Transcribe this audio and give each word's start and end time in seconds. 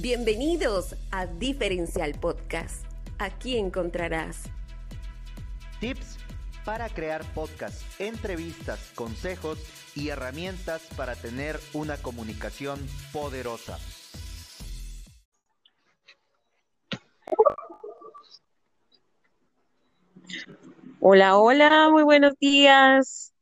Bienvenidos 0.00 0.96
a 1.12 1.26
Diferencial 1.26 2.14
Podcast. 2.18 2.84
Aquí 3.18 3.56
encontrarás 3.56 4.42
tips 5.78 6.18
para 6.64 6.88
crear 6.88 7.22
podcasts, 7.32 7.84
entrevistas, 8.00 8.90
consejos 8.96 9.60
y 9.94 10.08
herramientas 10.08 10.82
para 10.96 11.14
tener 11.14 11.60
una 11.74 11.96
comunicación 11.96 12.80
poderosa. 13.12 13.78
Hola, 20.98 21.36
hola, 21.38 21.88
muy 21.92 22.02
buenos 22.02 22.34
días. 22.40 23.32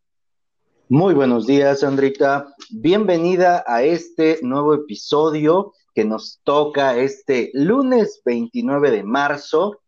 Muy 0.90 1.14
buenos 1.14 1.46
días, 1.46 1.82
Andrita. 1.82 2.54
Bienvenida 2.70 3.64
a 3.66 3.84
este 3.84 4.38
nuevo 4.42 4.74
episodio 4.74 5.72
que 5.95 6.04
nos 6.04 6.40
toca 6.45 6.96
este 6.96 7.50
lunes 7.54 8.22
29 8.25 8.90
de 8.90 9.03
marzo. 9.03 9.80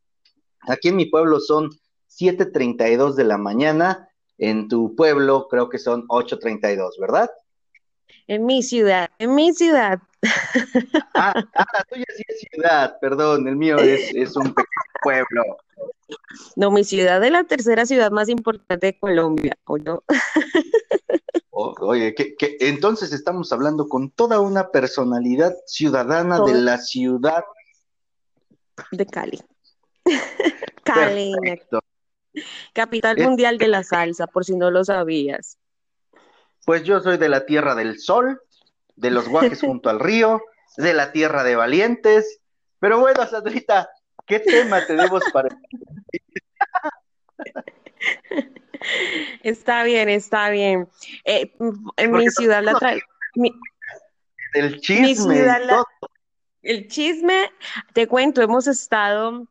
Aquí 0.60 0.88
en 0.88 0.96
mi 0.96 1.06
pueblo 1.06 1.40
son 1.40 1.70
7.32 2.10 3.14
de 3.14 3.24
la 3.24 3.38
mañana. 3.38 4.08
En 4.38 4.68
tu 4.68 4.94
pueblo 4.94 5.48
creo 5.48 5.68
que 5.68 5.78
son 5.78 6.06
8.32, 6.08 6.98
¿verdad? 7.00 7.30
En 8.26 8.46
mi 8.46 8.62
ciudad, 8.62 9.10
en 9.18 9.34
mi 9.34 9.52
ciudad. 9.52 10.00
Ah, 11.16 11.32
ah, 11.54 11.66
la 11.72 11.84
tuya 11.84 12.04
sí 12.16 12.24
es 12.26 12.40
ciudad, 12.40 12.98
perdón, 13.00 13.46
el 13.46 13.54
mío 13.54 13.78
es, 13.78 14.34
un 14.34 14.52
pequeño 14.52 14.66
pueblo. 15.00 15.58
No, 16.56 16.72
mi 16.72 16.82
ciudad 16.82 17.22
es 17.22 17.30
la 17.30 17.44
tercera 17.44 17.86
ciudad 17.86 18.10
más 18.10 18.28
importante 18.28 18.88
de 18.88 18.98
Colombia, 18.98 19.56
¿o 19.64 19.78
no? 19.78 20.02
oye, 21.80 22.14
que, 22.14 22.36
entonces 22.60 23.12
estamos 23.12 23.52
hablando 23.52 23.88
con 23.88 24.10
toda 24.10 24.40
una 24.40 24.70
personalidad 24.70 25.54
ciudadana 25.66 26.40
de 26.40 26.54
la 26.54 26.78
ciudad 26.78 27.44
de 28.90 29.06
Cali. 29.06 29.40
Cali, 30.84 31.32
capital 32.72 33.16
mundial 33.18 33.58
de 33.58 33.68
la 33.68 33.84
salsa, 33.84 34.26
por 34.26 34.44
si 34.44 34.56
no 34.56 34.70
lo 34.70 34.84
sabías. 34.84 35.58
Pues 36.66 36.82
yo 36.84 37.00
soy 37.00 37.18
de 37.18 37.28
la 37.28 37.46
tierra 37.46 37.74
del 37.74 37.98
sol, 37.98 38.40
de 38.96 39.10
los 39.10 39.28
guajes 39.28 39.60
junto 39.62 39.90
al 39.90 40.00
río, 40.00 40.42
de 40.76 40.94
la 40.94 41.12
tierra 41.12 41.44
de 41.44 41.56
valientes. 41.56 42.40
Pero 42.80 42.98
bueno, 43.00 43.26
Sandrita, 43.26 43.88
¿qué 44.26 44.40
tema 44.40 44.84
tenemos 44.86 45.22
para 45.32 45.48
Está 49.42 49.84
bien, 49.84 50.08
está 50.08 50.50
bien. 50.50 50.88
Eh, 51.24 51.54
en 51.96 52.12
mi 52.12 52.28
ciudad 52.30 52.62
la 52.62 52.74
trae. 52.74 53.00
el 54.54 54.80
chisme. 54.80 55.44
el 56.62 56.88
chisme, 56.88 57.50
te 57.92 58.06
cuento, 58.06 58.42
hemos 58.42 58.66
estado, 58.66 59.46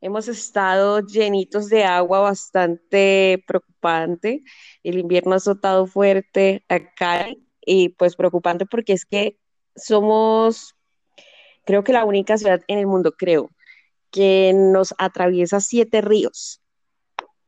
hemos 0.00 0.28
estado 0.28 1.00
llenitos 1.00 1.68
de 1.68 1.84
agua 1.84 2.20
bastante 2.20 3.42
preocupante. 3.46 4.42
El 4.82 4.98
invierno 4.98 5.32
ha 5.32 5.36
azotado 5.36 5.86
fuerte 5.86 6.64
acá 6.68 7.28
y 7.60 7.90
pues 7.90 8.16
preocupante 8.16 8.66
porque 8.66 8.92
es 8.92 9.06
que 9.06 9.38
somos, 9.76 10.74
creo 11.64 11.84
que 11.84 11.92
la 11.92 12.04
única 12.04 12.36
ciudad 12.36 12.60
en 12.68 12.78
el 12.78 12.86
mundo, 12.86 13.12
creo, 13.16 13.50
que 14.10 14.52
nos 14.54 14.94
atraviesa 14.98 15.60
siete 15.60 16.00
ríos 16.00 16.63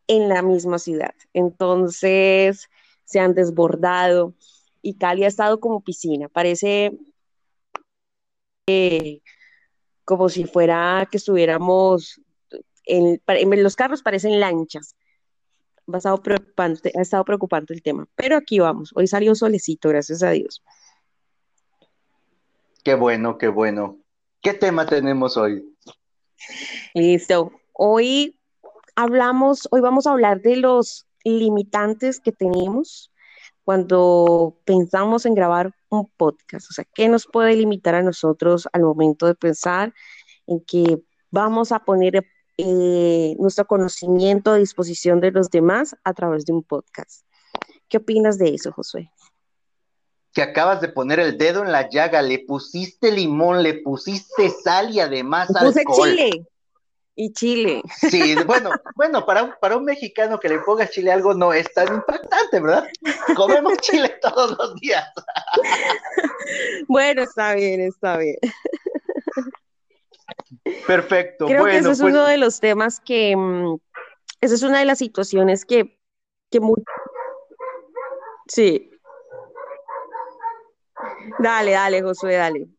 en 0.08 0.28
la 0.28 0.42
misma 0.42 0.78
ciudad. 0.78 1.14
Entonces 1.32 2.68
se 3.04 3.20
han 3.20 3.34
desbordado 3.34 4.34
y 4.82 4.94
Cali 4.94 5.24
ha 5.24 5.28
estado 5.28 5.60
como 5.60 5.82
piscina. 5.82 6.28
Parece 6.28 6.92
eh, 8.66 9.20
como 10.04 10.28
si 10.28 10.44
fuera 10.44 11.08
que 11.10 11.16
estuviéramos 11.16 12.20
en, 12.86 13.20
los 13.62 13.76
carros 13.76 14.02
parecen 14.02 14.40
lanchas. 14.40 14.96
Ha 15.92 15.98
estado, 15.98 16.20
preocupante, 16.22 16.92
ha 16.96 17.02
estado 17.02 17.24
preocupante 17.24 17.74
el 17.74 17.82
tema. 17.82 18.08
Pero 18.16 18.36
aquí 18.36 18.58
vamos. 18.58 18.90
Hoy 18.94 19.06
salió 19.06 19.34
solecito, 19.34 19.88
gracias 19.88 20.22
a 20.22 20.30
Dios. 20.30 20.62
Qué 22.82 22.94
bueno, 22.94 23.38
qué 23.38 23.48
bueno. 23.48 23.98
¿Qué 24.40 24.54
tema 24.54 24.86
tenemos 24.86 25.36
hoy? 25.36 25.64
Listo. 26.94 27.52
Hoy 27.72 28.38
hablamos, 28.96 29.68
hoy 29.70 29.80
vamos 29.80 30.06
a 30.06 30.12
hablar 30.12 30.40
de 30.40 30.56
los 30.56 31.06
limitantes 31.22 32.18
que 32.18 32.32
tenemos 32.32 33.12
cuando 33.62 34.58
pensamos 34.64 35.26
en 35.26 35.34
grabar 35.34 35.72
un 35.88 36.08
podcast. 36.16 36.70
O 36.70 36.72
sea, 36.72 36.84
¿qué 36.94 37.08
nos 37.08 37.26
puede 37.26 37.54
limitar 37.54 37.94
a 37.94 38.02
nosotros 38.02 38.68
al 38.72 38.82
momento 38.82 39.26
de 39.26 39.34
pensar 39.34 39.92
en 40.46 40.60
que 40.64 40.98
vamos 41.30 41.72
a 41.72 41.80
poner 41.80 42.26
eh, 42.56 43.36
nuestro 43.38 43.66
conocimiento 43.66 44.52
a 44.52 44.56
disposición 44.56 45.20
de 45.20 45.30
los 45.30 45.50
demás 45.50 45.94
a 46.02 46.14
través 46.14 46.46
de 46.46 46.54
un 46.54 46.62
podcast? 46.62 47.26
¿Qué 47.88 47.98
opinas 47.98 48.38
de 48.38 48.54
eso, 48.54 48.72
Josué? 48.72 49.10
Que 50.32 50.42
acabas 50.42 50.80
de 50.80 50.88
poner 50.88 51.20
el 51.20 51.36
dedo 51.36 51.62
en 51.64 51.72
la 51.72 51.88
llaga, 51.88 52.22
le 52.22 52.38
pusiste 52.40 53.10
limón, 53.10 53.62
le 53.62 53.74
pusiste 53.74 54.50
sal 54.50 54.90
y 54.90 55.00
además 55.00 55.48
Puse 55.48 55.84
chile 55.94 56.46
y 57.16 57.32
Chile. 57.32 57.82
Sí, 58.10 58.36
bueno, 58.44 58.70
bueno, 58.94 59.24
para, 59.24 59.58
para 59.58 59.78
un 59.78 59.84
mexicano 59.84 60.38
que 60.38 60.50
le 60.50 60.58
ponga 60.60 60.88
chile 60.88 61.10
algo 61.10 61.32
no 61.32 61.52
es 61.52 61.72
tan 61.72 61.88
impactante, 61.94 62.60
¿verdad? 62.60 62.86
Comemos 63.34 63.76
chile 63.80 64.14
todos 64.20 64.56
los 64.58 64.74
días. 64.76 65.08
Bueno, 66.86 67.22
está 67.22 67.54
bien, 67.54 67.80
está 67.80 68.18
bien. 68.18 68.36
Perfecto. 70.86 71.46
Creo 71.46 71.64
que 71.64 71.78
ese 71.78 71.90
es 71.90 72.00
pues 72.00 72.12
uno 72.12 72.24
de 72.24 72.36
los 72.36 72.60
temas 72.60 73.00
que, 73.00 73.34
mm, 73.34 73.76
esa 74.42 74.54
es 74.54 74.62
una 74.62 74.78
de 74.78 74.84
las 74.84 74.98
situaciones 74.98 75.64
que, 75.64 75.98
que 76.50 76.60
Sí. 78.48 78.90
Dale, 81.38 81.72
dale, 81.72 82.02
Josué, 82.02 82.34
dale. 82.34 82.75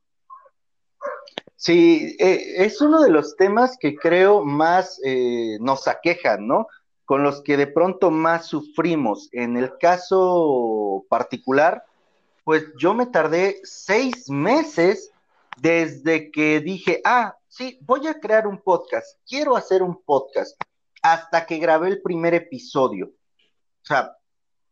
Sí, 1.58 2.16
eh, 2.20 2.66
es 2.66 2.82
uno 2.82 3.02
de 3.02 3.10
los 3.10 3.36
temas 3.36 3.78
que 3.80 3.96
creo 3.96 4.46
más 4.46 5.02
eh, 5.04 5.58
nos 5.60 5.88
aquejan, 5.88 6.48
¿no? 6.48 6.68
Con 7.04 7.24
los 7.24 7.42
que 7.42 7.58
de 7.58 7.66
pronto 7.66 8.12
más 8.12 8.46
sufrimos. 8.46 9.28
En 9.32 9.58
el 9.58 9.76
caso 9.80 11.04
particular, 11.10 11.84
pues 12.44 12.64
yo 12.78 12.94
me 12.94 13.08
tardé 13.08 13.60
seis 13.64 14.30
meses 14.30 15.12
desde 15.60 16.30
que 16.30 16.60
dije, 16.60 17.02
ah, 17.04 17.36
sí, 17.48 17.80
voy 17.82 18.06
a 18.06 18.20
crear 18.20 18.46
un 18.46 18.60
podcast, 18.60 19.18
quiero 19.28 19.58
hacer 19.58 19.82
un 19.82 20.00
podcast, 20.04 20.56
hasta 21.02 21.48
que 21.48 21.58
grabé 21.58 21.88
el 21.88 22.04
primer 22.04 22.36
episodio. 22.36 23.08
O 23.08 23.86
sea, 23.86 24.16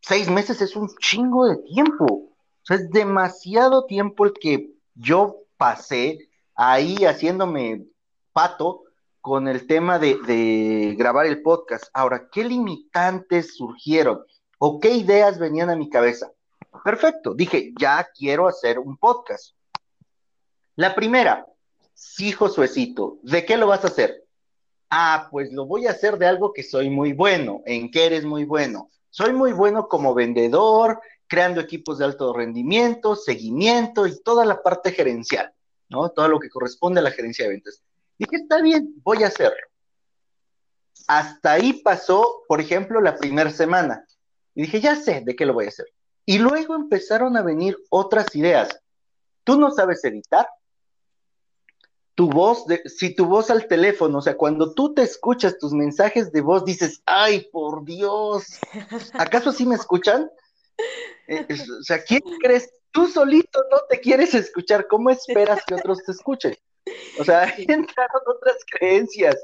seis 0.02 0.30
meses 0.30 0.62
es 0.62 0.76
un 0.76 0.88
chingo 1.00 1.48
de 1.48 1.58
tiempo. 1.64 2.06
O 2.06 2.62
sea, 2.62 2.78
es 2.78 2.92
demasiado 2.92 3.86
tiempo 3.86 4.26
el 4.26 4.34
que 4.34 4.72
yo 4.94 5.46
pasé 5.58 6.20
ahí 6.56 7.06
haciéndome 7.06 7.86
pato 8.34 8.84
con 9.22 9.48
el 9.48 9.68
tema 9.68 10.00
de, 10.00 10.96
grabar 10.98 11.26
el 11.26 11.42
podcast. 11.42 11.86
Ahora, 11.94 12.30
¿qué 12.32 12.44
limitantes 12.44 13.56
surgieron 13.56 14.24
o 14.60 14.80
qué 14.80 14.92
ideas 14.92 15.40
venían 15.40 15.70
a 15.70 15.76
mi 15.76 15.90
cabeza? 15.90 16.32
Perfecto, 16.84 17.34
dije, 17.34 17.74
ya 17.80 18.08
quiero 18.16 18.48
hacer 18.48 18.80
un 18.80 18.98
podcast. 18.98 19.56
La 20.76 20.94
primera, 20.94 21.46
sí, 21.94 22.32
Josuecito, 22.32 23.18
¿de 23.24 23.46
qué 23.46 23.58
lo 23.58 23.68
vas 23.68 23.84
a 23.84 23.88
hacer? 23.88 24.26
Ah, 24.90 25.28
pues 25.32 25.52
lo 25.52 25.66
voy 25.66 25.88
a 25.88 25.92
hacer 25.92 26.18
de 26.18 26.28
algo 26.28 26.54
que 26.54 26.64
soy 26.64 26.90
muy 26.90 27.14
bueno. 27.14 27.62
¿En 27.66 27.90
qué 27.90 28.06
eres 28.06 28.26
muy 28.26 28.46
bueno? 28.46 28.92
Soy 29.10 29.34
muy 29.34 29.54
bueno 29.54 29.88
como 29.88 30.14
vendedor, 30.14 31.02
creando 31.28 31.62
equipos 31.62 31.98
de 31.98 32.06
alto 32.06 32.34
rendimiento, 32.34 33.16
seguimiento 33.16 34.06
y 34.06 34.22
toda 34.22 34.46
la 34.46 34.62
parte 34.62 34.92
gerencial. 34.92 35.55
¿No? 35.90 36.10
Todo 36.10 36.28
lo 36.28 36.40
que 36.40 36.50
corresponde 36.50 37.00
a 37.00 37.04
la 37.04 37.12
gerencia 37.12 37.46
de 37.46 37.52
ventas. 37.52 37.82
Dije, 38.18 38.38
está 38.38 38.62
bien, 38.62 38.94
voy 39.04 39.24
a 39.24 39.28
hacerlo. 39.28 39.58
Hasta 41.08 41.54
ahí 41.54 41.74
pasó, 41.74 42.44
por 42.48 42.62
ejemplo, 42.62 43.02
la 43.02 43.18
primera 43.18 43.52
semana. 43.52 44.06
Y 44.54 44.64
dije, 44.64 44.80
ya 44.82 44.96
sé 44.96 45.22
de 45.26 45.36
qué 45.36 45.46
lo 45.46 45.54
voy 45.54 45.66
a 45.66 45.70
hacer. 45.70 45.88
Y 46.26 46.40
luego 46.40 46.76
empezaron 46.76 47.38
a 47.38 47.44
venir 47.44 47.78
otras 47.90 48.36
ideas. 48.36 48.80
Tú 49.44 49.60
no 49.60 49.72
sabes 49.72 50.04
editar. 50.04 50.48
Tu 52.16 52.30
voz, 52.30 52.66
de, 52.66 52.82
si 52.86 53.14
tu 53.14 53.26
voz 53.26 53.52
al 53.52 53.68
teléfono, 53.68 54.20
o 54.20 54.22
sea, 54.22 54.38
cuando 54.38 54.74
tú 54.74 54.94
te 54.94 55.04
escuchas 55.04 55.58
tus 55.58 55.74
mensajes 55.74 56.32
de 56.32 56.40
voz, 56.40 56.64
dices, 56.64 57.02
ay, 57.06 57.48
por 57.52 57.84
Dios, 57.84 58.46
¿acaso 59.14 59.52
sí 59.52 59.66
me 59.66 59.76
escuchan? 59.76 60.32
Eh, 61.28 61.46
o 61.52 61.84
sea, 61.84 62.02
¿quién 62.04 62.22
crees 62.42 62.72
tú 62.96 63.08
solito 63.08 63.60
no 63.70 63.80
te 63.90 64.00
quieres 64.00 64.34
escuchar, 64.34 64.88
¿cómo 64.88 65.10
esperas 65.10 65.64
que 65.66 65.76
otros 65.76 66.02
te 66.04 66.14
escuchen? 66.14 66.56
O 67.20 67.26
sea, 67.26 67.44
entraron 67.58 68.22
otras 68.26 68.56
creencias. 68.72 69.36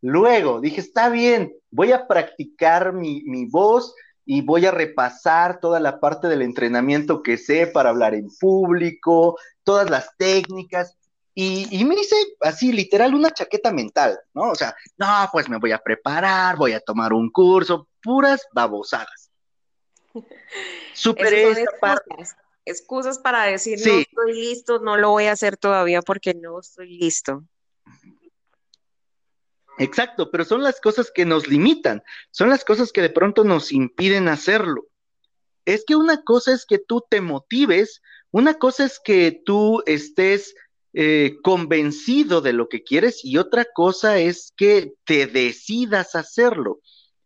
Luego 0.00 0.60
dije, 0.60 0.80
está 0.80 1.08
bien, 1.08 1.52
voy 1.70 1.90
a 1.90 2.06
practicar 2.06 2.92
mi, 2.92 3.46
voz 3.46 3.94
y 4.24 4.42
voy 4.42 4.64
a 4.64 4.70
repasar 4.70 5.60
toda 5.60 5.80
la 5.80 5.98
parte 5.98 6.28
del 6.28 6.42
entrenamiento 6.42 7.22
que 7.22 7.36
sé 7.36 7.66
para 7.66 7.90
hablar 7.90 8.14
en 8.14 8.28
público, 8.38 9.38
todas 9.64 9.90
las 9.90 10.16
técnicas. 10.16 10.96
Y, 11.34 11.84
me 11.84 11.96
hice 11.96 12.14
así, 12.42 12.70
literal, 12.70 13.12
una 13.12 13.32
chaqueta 13.32 13.72
mental, 13.72 14.20
¿no? 14.34 14.50
O 14.50 14.54
sea, 14.54 14.76
no, 14.96 15.28
pues 15.32 15.48
me 15.48 15.58
voy 15.58 15.72
a 15.72 15.78
preparar, 15.78 16.56
voy 16.56 16.74
a 16.74 16.80
tomar 16.80 17.12
un 17.12 17.28
curso, 17.30 17.88
puras 18.00 18.46
babosadas. 18.52 19.32
Superé 20.92 21.50
esta 21.50 21.72
parte. 21.80 22.24
Excusas 22.66 23.18
para 23.18 23.44
decir, 23.44 23.78
no 23.84 23.98
estoy 23.98 24.32
listo, 24.32 24.78
no 24.78 24.96
lo 24.96 25.10
voy 25.10 25.24
a 25.24 25.32
hacer 25.32 25.56
todavía 25.56 26.00
porque 26.00 26.34
no 26.34 26.60
estoy 26.60 26.98
listo. 26.98 27.44
Exacto, 29.78 30.30
pero 30.30 30.44
son 30.44 30.62
las 30.62 30.80
cosas 30.80 31.10
que 31.12 31.24
nos 31.24 31.48
limitan, 31.48 32.02
son 32.30 32.48
las 32.48 32.64
cosas 32.64 32.92
que 32.92 33.02
de 33.02 33.10
pronto 33.10 33.44
nos 33.44 33.72
impiden 33.72 34.28
hacerlo. 34.28 34.86
Es 35.64 35.84
que 35.84 35.96
una 35.96 36.22
cosa 36.22 36.52
es 36.52 36.64
que 36.64 36.78
tú 36.78 37.02
te 37.08 37.20
motives, 37.20 38.00
una 38.30 38.54
cosa 38.54 38.84
es 38.84 39.00
que 39.02 39.42
tú 39.44 39.82
estés 39.86 40.54
eh, 40.92 41.38
convencido 41.42 42.40
de 42.40 42.52
lo 42.52 42.68
que 42.68 42.84
quieres 42.84 43.24
y 43.24 43.36
otra 43.38 43.64
cosa 43.64 44.18
es 44.18 44.52
que 44.56 44.94
te 45.04 45.26
decidas 45.26 46.14
hacerlo. 46.14 46.80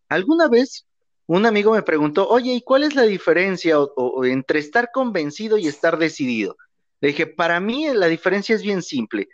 Alguna 0.08 0.48
vez 0.48 0.86
un 1.28 1.44
amigo 1.44 1.72
me 1.72 1.82
preguntó, 1.82 2.26
oye, 2.26 2.54
¿y 2.54 2.62
cuál 2.62 2.84
es 2.84 2.94
la 2.94 3.02
diferencia 3.02 3.76
entre 4.24 4.60
estar 4.60 4.90
convencido 4.92 5.58
y 5.58 5.68
estar 5.68 5.98
decidido? 5.98 6.56
Le 7.00 7.08
dije, 7.08 7.26
para 7.26 7.60
mí 7.60 7.86
la 7.92 8.06
diferencia 8.06 8.54
es 8.54 8.62
bien 8.62 8.82
simple. 8.82 9.28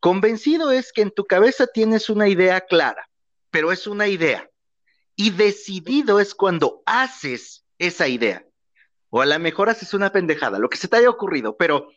Convencido 0.00 0.72
es 0.72 0.92
que 0.92 1.02
en 1.02 1.12
tu 1.12 1.24
cabeza 1.24 1.68
tienes 1.68 2.10
una 2.10 2.28
idea 2.28 2.60
clara, 2.60 3.08
pero 3.50 3.70
es 3.70 3.86
una 3.86 4.08
idea. 4.08 4.50
Y 5.14 5.30
decidido 5.30 6.18
es 6.18 6.34
cuando 6.34 6.82
haces 6.84 7.64
esa 7.78 8.08
idea. 8.08 8.44
O 9.08 9.20
a 9.20 9.26
lo 9.26 9.38
mejor 9.38 9.70
haces 9.70 9.94
una 9.94 10.10
pendejada, 10.10 10.58
lo 10.58 10.68
que 10.68 10.78
se 10.78 10.88
te 10.88 10.96
haya 10.96 11.10
ocurrido, 11.10 11.56
pero 11.56 11.90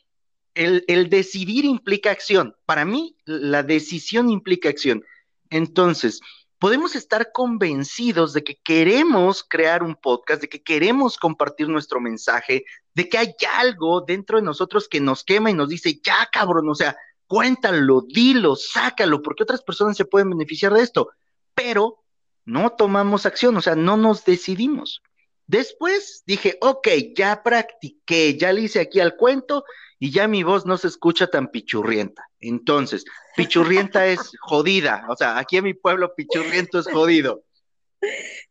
el 0.54 1.10
decidir 1.10 1.66
implica 1.66 2.12
acción. 2.12 2.56
Para 2.66 2.86
mí, 2.86 3.18
la 3.26 3.64
decisión 3.64 4.30
implica 4.30 4.70
acción. 4.70 5.04
Entonces, 5.50 6.22
podemos 6.64 6.96
estar 6.96 7.34
convencidos 7.34 8.32
de 8.32 8.42
que 8.42 8.56
queremos 8.56 9.44
crear 9.44 9.84
un 9.84 9.96
podcast, 9.96 10.44
de 10.44 10.48
que 10.48 10.64
queremos 10.64 11.18
compartir 11.18 11.68
nuestro 11.68 12.00
mensaje, 12.00 12.64
de 12.94 13.10
que 13.10 13.18
hay 13.18 13.36
algo 13.60 14.00
dentro 14.00 14.38
de 14.38 14.46
nosotros 14.46 14.88
que 14.88 15.02
nos 15.02 15.26
quema 15.26 15.52
y 15.52 15.54
nos 15.54 15.68
dice, 15.68 16.00
ya 16.02 16.30
cabrón, 16.32 16.70
o 16.70 16.74
sea, 16.74 16.96
cuéntalo, 17.28 18.06
dilo, 18.08 18.56
sácalo, 18.56 19.22
porque 19.22 19.44
otras 19.44 19.62
personas 19.62 19.98
se 19.98 20.06
pueden 20.06 20.30
beneficiar 20.30 20.74
de 20.74 20.84
esto, 20.84 21.10
pero 21.54 22.02
no 22.46 22.70
tomamos 22.70 23.26
acción, 23.26 23.58
o 23.58 23.62
sea, 23.62 23.76
no 23.76 23.98
nos 23.98 24.24
decidimos. 24.24 25.04
Después 25.46 26.24
dije, 26.26 26.58
ok, 26.62 26.88
ya 27.14 27.44
practiqué, 27.44 28.38
ya 28.38 28.54
le 28.54 28.62
hice 28.62 28.80
aquí 28.80 29.02
al 29.02 29.18
cuento 29.18 29.66
y 30.04 30.12
ya 30.12 30.28
mi 30.28 30.44
voz 30.44 30.66
no 30.66 30.78
se 30.78 30.90
escucha 30.90 31.28
tan 31.28 31.48
pichurrienta. 31.48 32.30
Entonces, 32.42 33.06
pichurrienta 33.38 34.06
es 34.06 34.20
jodida, 34.42 35.06
o 35.08 35.16
sea, 35.16 35.38
aquí 35.38 35.56
en 35.56 35.64
mi 35.64 35.74
pueblo 35.74 36.14
pichurriento 36.14 36.80
es 36.80 36.92
jodido. 36.92 37.46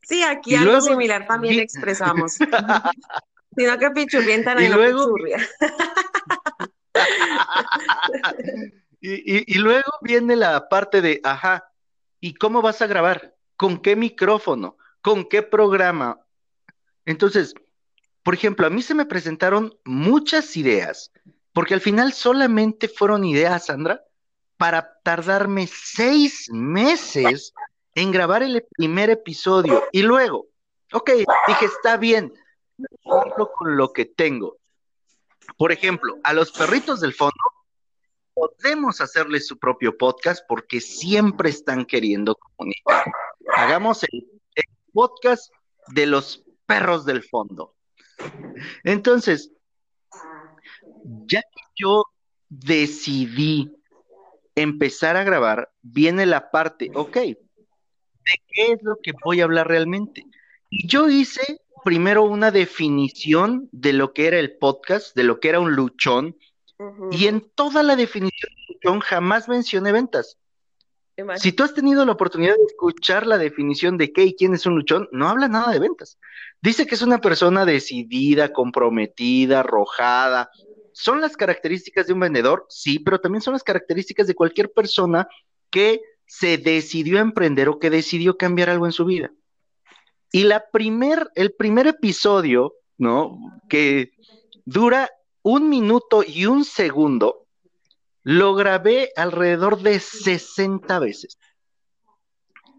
Sí, 0.01 0.23
aquí 0.23 0.55
algo 0.55 0.81
similar 0.81 1.27
también 1.27 1.61
expresamos. 1.61 2.39
Sino 3.55 3.79
que 3.79 3.91
pichurrienta 3.91 4.55
no 4.55 4.63
y 4.63 4.69
luego, 4.69 5.05
pichurria. 5.05 5.47
y, 9.03 9.59
luego 9.59 9.93
viene 10.01 10.37
la 10.37 10.71
parte 10.71 11.03
de, 11.03 11.21
ajá, 11.23 11.71
¿y 12.19 12.33
cómo 12.33 12.63
vas 12.63 12.81
a 12.81 12.87
grabar? 12.87 13.35
¿Con 13.59 13.83
qué 13.83 13.95
micrófono? 13.95 14.79
¿Con 15.03 15.29
qué 15.29 15.43
programa? 15.43 16.19
Entonces, 17.05 17.53
por 18.23 18.33
ejemplo, 18.33 18.67
a 18.67 18.71
mí 18.71 18.81
se 18.81 18.95
me 18.95 19.05
presentaron 19.05 19.79
muchas 19.85 20.57
ideas, 20.57 21.13
porque 21.53 21.75
al 21.75 21.81
final 21.81 22.13
solamente 22.13 22.89
fueron 22.89 23.25
ideas, 23.25 23.67
Sandra, 23.67 24.03
para 24.57 25.01
tardarme 25.03 25.67
seis 25.67 26.49
meses 26.51 27.53
en 27.95 28.11
grabar 28.11 28.43
el 28.43 28.65
primer 28.77 29.11
episodio. 29.11 29.85
Y 29.93 30.03
luego, 30.03 30.47
ok, 30.93 31.11
dije, 31.49 31.65
está 31.65 31.97
bien, 31.97 32.33
con 33.05 33.77
lo 33.77 33.93
que 33.93 34.05
tengo. 34.05 34.57
Por 35.57 35.73
ejemplo, 35.73 36.19
a 36.25 36.33
los 36.33 36.53
perritos 36.53 37.01
del 37.01 37.13
fondo 37.13 37.35
podemos 38.35 39.01
hacerles 39.01 39.47
su 39.47 39.59
propio 39.59 39.97
podcast 39.97 40.45
porque 40.49 40.81
siempre 40.81 41.51
están 41.51 41.85
queriendo 41.85 42.37
comunicar. 42.37 43.05
Hagamos 43.55 44.05
el, 44.05 44.29
podcast 44.95 45.51
de 45.89 46.05
los 46.05 46.45
perros 46.67 47.07
del 47.07 47.23
fondo. 47.23 47.75
Entonces, 48.85 49.51
ya 51.27 51.43
que 51.43 51.63
yo 51.77 52.05
decidí 52.49 53.73
empezar 54.55 55.17
a 55.17 55.25
grabar, 55.25 55.71
viene 55.81 56.27
la 56.27 56.51
parte, 56.51 56.91
ok, 56.95 57.17
¿de 57.17 57.37
qué 58.49 58.73
es 58.73 58.83
lo 58.83 58.97
que 59.03 59.13
voy 59.25 59.41
a 59.41 59.45
hablar 59.45 59.69
realmente? 59.69 60.25
Y 60.71 60.87
yo 60.87 61.09
hice 61.09 61.61
primero 61.85 62.23
una 62.23 62.51
definición 62.51 63.69
de 63.73 63.93
lo 63.93 64.13
que 64.13 64.27
era 64.27 64.39
el 64.39 64.57
podcast, 64.57 65.17
de 65.17 65.25
lo 65.25 65.41
que 65.41 65.49
era 65.49 65.61
un 65.61 65.75
luchón, 65.75 66.37
y 67.13 67.27
en 67.29 67.49
toda 67.55 67.83
la 67.83 67.95
definición 67.95 68.51
de 68.57 68.75
luchón 68.75 69.01
jamás 69.01 69.49
mencioné 69.49 69.93
ventas. 69.93 70.39
Si 71.37 71.53
tú 71.53 71.63
has 71.63 71.75
tenido 71.75 72.05
la 72.05 72.13
oportunidad 72.13 72.57
de 72.57 72.65
escuchar 72.65 73.27
la 73.27 73.39
definición 73.39 73.99
de 73.99 74.13
qué 74.13 74.25
y 74.25 74.35
quién 74.35 74.55
es 74.55 74.67
un 74.67 74.75
luchón, 74.75 75.09
no 75.13 75.29
habla 75.29 75.47
nada 75.47 75.71
de 75.71 75.79
ventas. 75.79 76.19
Dice 76.61 76.87
que 76.87 76.95
es 76.95 77.03
una 77.03 77.21
persona 77.21 77.65
decidida, 77.65 78.53
comprometida, 78.53 79.61
arrojada. 79.61 80.51
¿Son 81.03 81.21
las 81.21 81.37
características 81.37 82.07
de 82.07 82.13
un 82.13 82.21
vendedor? 82.21 82.65
Sí, 82.69 83.01
pero 83.01 83.21
también 83.21 83.43
son 83.43 83.55
las 83.55 83.65
características 83.65 84.29
de 84.29 84.37
cualquier 84.37 84.71
persona 84.73 85.27
que 85.69 86.01
se 86.27 86.59
decidió 86.59 87.19
a 87.19 87.23
emprender 87.23 87.69
o 87.69 87.81
que 87.81 87.91
decidió 87.91 88.37
cambiar 88.37 88.71
algo 88.71 88.87
en 88.87 88.93
su 88.93 89.05
vida. 89.05 89.33
Y 90.31 90.45
la 90.45 90.71
primer, 90.71 91.29
el 91.35 91.55
primer 91.55 91.89
episodio, 91.89 92.75
¿no? 92.99 93.37
Que 93.69 94.13
dura 94.65 95.11
un 95.43 95.69
minuto 95.69 96.23
y 96.25 96.47
un 96.47 96.65
segundo, 96.65 97.49
lo 98.23 98.55
grabé 98.55 99.11
alrededor 99.17 99.83
de 99.83 99.99
60 99.99 101.01
veces 101.01 101.37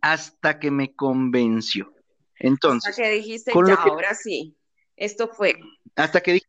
hasta 0.01 0.59
que 0.59 0.71
me 0.71 0.95
convenció. 0.95 1.93
Entonces, 2.39 2.91
hasta 2.91 3.03
que 3.03 3.09
dijiste, 3.09 3.51
ya, 3.67 3.73
ahora 3.73 4.15
sí, 4.15 4.55
esto 4.95 5.27
fue. 5.27 5.59
Hasta 5.97 6.21
que 6.21 6.33
dije, 6.33 6.47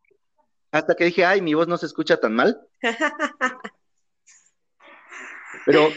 hasta 0.75 0.95
que 0.97 1.05
dije, 1.05 1.25
ay, 1.25 1.41
mi 1.41 1.55
voz 1.55 1.69
no 1.69 1.79
se 1.79 1.87
escucha 1.87 2.19
tan 2.19 2.35
mal. 2.35 2.61
Pero 5.67 5.89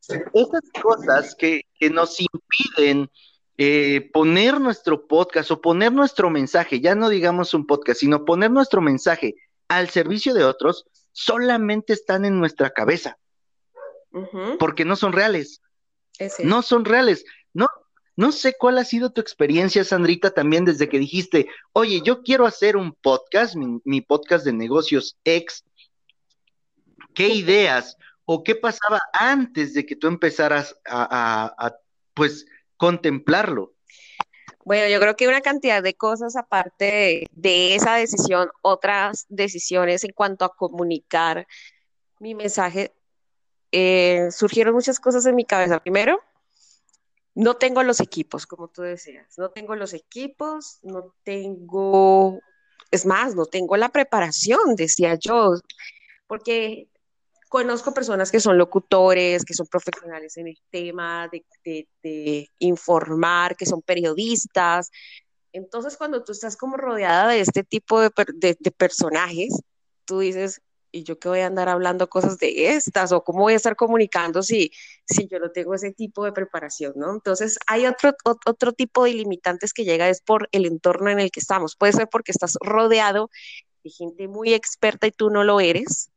esas 0.00 0.82
cosas 0.82 1.36
que, 1.36 1.62
que 1.78 1.88
nos 1.88 2.18
impiden 2.20 3.10
eh, 3.56 4.10
poner 4.12 4.60
nuestro 4.60 5.06
podcast 5.06 5.52
o 5.52 5.60
poner 5.60 5.92
nuestro 5.92 6.30
mensaje, 6.30 6.80
ya 6.80 6.96
no 6.96 7.08
digamos 7.08 7.54
un 7.54 7.64
podcast, 7.64 8.00
sino 8.00 8.24
poner 8.24 8.50
nuestro 8.50 8.80
mensaje 8.80 9.36
al 9.68 9.88
servicio 9.90 10.34
de 10.34 10.44
otros, 10.44 10.84
solamente 11.12 11.92
están 11.92 12.24
en 12.24 12.40
nuestra 12.40 12.70
cabeza, 12.70 13.18
porque 14.58 14.84
no 14.84 14.96
son 14.96 15.12
reales. 15.12 15.62
No 16.40 16.62
son 16.62 16.84
reales. 16.84 17.24
No, 18.16 18.32
sé 18.32 18.54
cuál 18.58 18.78
ha 18.78 18.84
sido 18.84 19.10
tu 19.10 19.20
experiencia, 19.20 19.84
Sandrita, 19.84 20.30
también 20.30 20.64
desde 20.64 20.88
que 20.88 20.98
dijiste, 20.98 21.48
oye, 21.72 22.00
yo 22.04 22.22
quiero 22.22 22.46
hacer 22.46 22.76
un 22.76 22.92
podcast, 22.92 23.56
mi, 23.56 24.00
podcast 24.00 24.44
de 24.44 24.52
negocios 24.52 25.16
ex. 25.24 25.64
¿Qué 27.14 27.28
ideas 27.28 27.96
o 28.24 28.42
qué 28.42 28.54
pasaba 28.54 29.00
antes 29.12 29.74
de 29.74 29.84
que 29.84 29.96
tú 29.96 30.06
empezaras 30.06 30.76
a, 30.86 31.54
a 31.58 31.76
pues, 32.14 32.46
contemplarlo. 32.76 33.74
Bueno, 34.64 34.88
yo 34.88 34.98
creo 34.98 35.14
que 35.14 35.28
una 35.28 35.42
cantidad 35.42 35.82
de 35.82 35.94
cosas 35.94 36.36
aparte 36.36 37.26
de, 37.32 37.74
esa 37.74 37.96
decisión, 37.96 38.48
otras 38.62 39.26
decisiones 39.28 40.04
en 40.04 40.12
cuanto 40.12 40.44
a 40.44 40.54
comunicar 40.56 41.46
mi 42.18 42.34
mensaje, 42.34 42.94
eh, 43.72 44.28
surgieron 44.30 44.74
muchas 44.74 45.00
cosas 45.00 45.26
en 45.26 45.34
mi 45.34 45.44
cabeza. 45.44 45.80
Primero, 45.80 46.18
no 47.34 47.54
tengo 47.54 47.82
los 47.82 48.00
equipos, 48.00 48.46
como 48.46 48.68
tú 48.68 48.82
decías, 48.82 49.38
no 49.38 49.50
tengo 49.50 49.74
los 49.76 49.92
equipos, 49.92 50.78
no 50.82 51.14
tengo, 51.24 52.40
es 52.90 53.06
más, 53.06 53.34
no 53.34 53.46
tengo 53.46 53.76
la 53.76 53.88
preparación, 53.88 54.76
decía 54.76 55.16
yo, 55.16 55.54
porque 56.26 56.88
Conozco 57.54 57.94
personas 57.94 58.32
que 58.32 58.40
son 58.40 58.58
locutores, 58.58 59.44
que 59.44 59.54
son 59.54 59.68
profesionales 59.68 60.36
en 60.38 60.48
el 60.48 60.58
tema 60.70 61.30
de, 61.30 62.50
informar, 62.58 63.54
que 63.56 63.64
son 63.64 63.80
periodistas. 63.80 64.90
Entonces, 65.52 65.96
cuando 65.96 66.24
tú 66.24 66.32
estás 66.32 66.56
como 66.56 66.76
rodeada 66.76 67.28
de 67.28 67.38
este 67.38 67.62
tipo 67.62 68.00
de, 68.00 68.10
personajes, 68.76 69.60
tú 70.04 70.18
dices, 70.18 70.62
¿y 70.94 71.02
yo 71.02 71.18
qué 71.18 71.28
voy 71.28 71.40
a 71.40 71.46
andar 71.46 71.68
hablando 71.68 72.08
cosas 72.08 72.38
de 72.38 72.68
estas? 72.68 73.10
¿O 73.10 73.24
cómo 73.24 73.40
voy 73.40 73.54
a 73.54 73.56
estar 73.56 73.74
comunicando 73.74 74.44
si, 74.44 74.70
si 75.04 75.26
yo 75.26 75.40
no 75.40 75.50
tengo 75.50 75.74
ese 75.74 75.90
tipo 75.90 76.24
de 76.24 76.30
preparación, 76.30 76.92
¿no? 76.94 77.12
Entonces, 77.12 77.58
hay 77.66 77.86
otro, 77.86 78.12
otro 78.46 78.72
tipo 78.72 79.04
de 79.04 79.14
limitantes 79.14 79.72
que 79.72 79.84
llega 79.84 80.08
es 80.08 80.20
por 80.20 80.48
el 80.52 80.66
entorno 80.66 81.10
en 81.10 81.18
el 81.18 81.32
que 81.32 81.40
estamos. 81.40 81.74
Puede 81.74 81.94
ser 81.94 82.08
porque 82.08 82.30
estás 82.30 82.54
rodeado 82.60 83.28
de 83.82 83.90
gente 83.90 84.28
muy 84.28 84.54
experta 84.54 85.08
y 85.08 85.10
tú 85.10 85.30
no 85.30 85.42
lo 85.42 85.58
eres. 85.58 86.10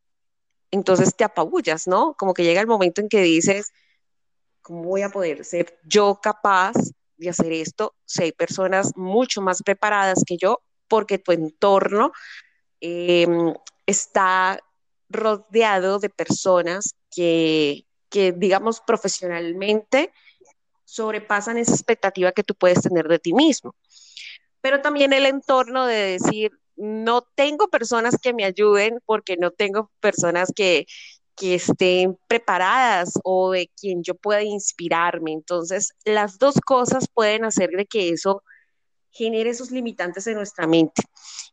Entonces 0.70 1.16
te 1.16 1.24
apabullas, 1.24 1.88
¿no? 1.88 2.14
Como 2.14 2.36
que 2.36 2.44
llega 2.44 2.62
el 2.62 2.68
momento 2.68 3.02
en 3.02 3.10
que 3.10 3.22
dices, 3.24 3.72
¿cómo 4.62 4.84
voy 4.84 5.02
a 5.02 5.10
poder 5.10 5.44
ser 5.44 5.80
yo 5.86 6.20
capaz 6.22 6.74
de 7.18 7.30
hacer 7.30 7.52
esto 7.52 7.96
si 8.06 8.22
hay 8.22 8.32
personas 8.32 8.96
mucho 8.96 9.42
más 9.42 9.64
preparadas 9.64 10.24
que 10.24 10.38
yo? 10.38 10.62
Porque 10.88 11.18
tu 11.18 11.32
entorno 11.32 12.12
em, 12.80 13.56
está 13.88 14.60
rodeado 15.10 16.00
de 16.00 16.10
personas 16.10 16.96
que, 17.12 17.86
que, 18.10 18.32
digamos, 18.32 18.82
profesionalmente 18.82 20.12
sobrepasan 20.86 21.58
esa 21.58 21.74
expectativa 21.74 22.32
que 22.32 22.44
tú 22.44 22.56
puedes 22.56 22.82
tener 22.82 23.08
de 23.08 23.20
ti 23.20 23.34
mismo. 23.34 23.76
Pero 24.62 24.82
también 24.82 25.14
el 25.14 25.26
entorno 25.26 25.86
de 25.86 26.18
decir, 26.20 26.52
no 26.76 27.22
tengo 27.36 27.68
personas 27.68 28.18
que 28.22 28.34
me 28.34 28.46
ayuden 28.46 29.00
porque 29.06 29.38
no 29.38 29.52
tengo 29.52 29.92
personas 30.00 30.52
que, 30.56 30.86
que 31.36 31.56
estén 31.56 32.18
preparadas 32.28 33.14
o 33.24 33.52
de 33.52 33.70
quien 33.80 34.04
yo 34.04 34.16
pueda 34.16 34.44
inspirarme. 34.44 35.34
Entonces, 35.34 35.94
las 36.06 36.40
dos 36.40 36.56
cosas 36.66 37.08
pueden 37.14 37.46
hacer 37.46 37.70
de 37.72 37.86
que 37.86 38.10
eso 38.10 38.44
genere 39.12 39.50
esos 39.50 39.72
limitantes 39.72 40.28
en 40.28 40.36
nuestra 40.36 40.68
mente. 40.68 41.04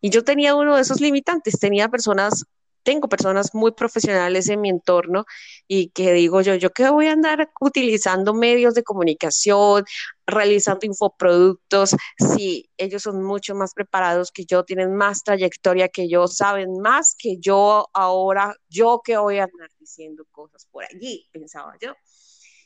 Y 0.00 0.10
yo 0.10 0.24
tenía 0.24 0.54
uno 0.54 0.76
de 0.76 0.82
esos 0.82 1.00
limitantes, 1.00 1.58
tenía 1.58 1.88
personas 1.88 2.44
tengo 2.84 3.08
personas 3.08 3.54
muy 3.54 3.72
profesionales 3.72 4.48
en 4.48 4.60
mi 4.60 4.68
entorno 4.68 5.24
y 5.66 5.88
que 5.88 6.12
digo 6.12 6.40
yo, 6.42 6.54
yo 6.54 6.70
que 6.70 6.88
voy 6.90 7.08
a 7.08 7.12
andar 7.12 7.50
utilizando 7.60 8.34
medios 8.34 8.74
de 8.74 8.84
comunicación, 8.84 9.84
realizando 10.26 10.86
infoproductos, 10.86 11.96
si 12.18 12.70
ellos 12.76 13.02
son 13.02 13.22
mucho 13.24 13.54
más 13.54 13.74
preparados 13.74 14.30
que 14.30 14.44
yo, 14.44 14.64
tienen 14.64 14.94
más 14.94 15.24
trayectoria 15.24 15.88
que 15.88 16.08
yo, 16.08 16.28
saben 16.28 16.78
más 16.80 17.16
que 17.18 17.38
yo 17.38 17.88
ahora, 17.92 18.54
yo 18.68 19.00
que 19.04 19.16
voy 19.16 19.38
a 19.38 19.44
andar 19.44 19.70
diciendo 19.80 20.24
cosas 20.30 20.66
por 20.70 20.84
allí, 20.84 21.26
pensaba 21.32 21.74
yo. 21.80 21.94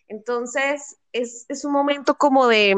Entonces, 0.08 0.96
es, 1.12 1.46
un 1.64 1.72
momento 1.72 2.14
como 2.16 2.48
de 2.48 2.74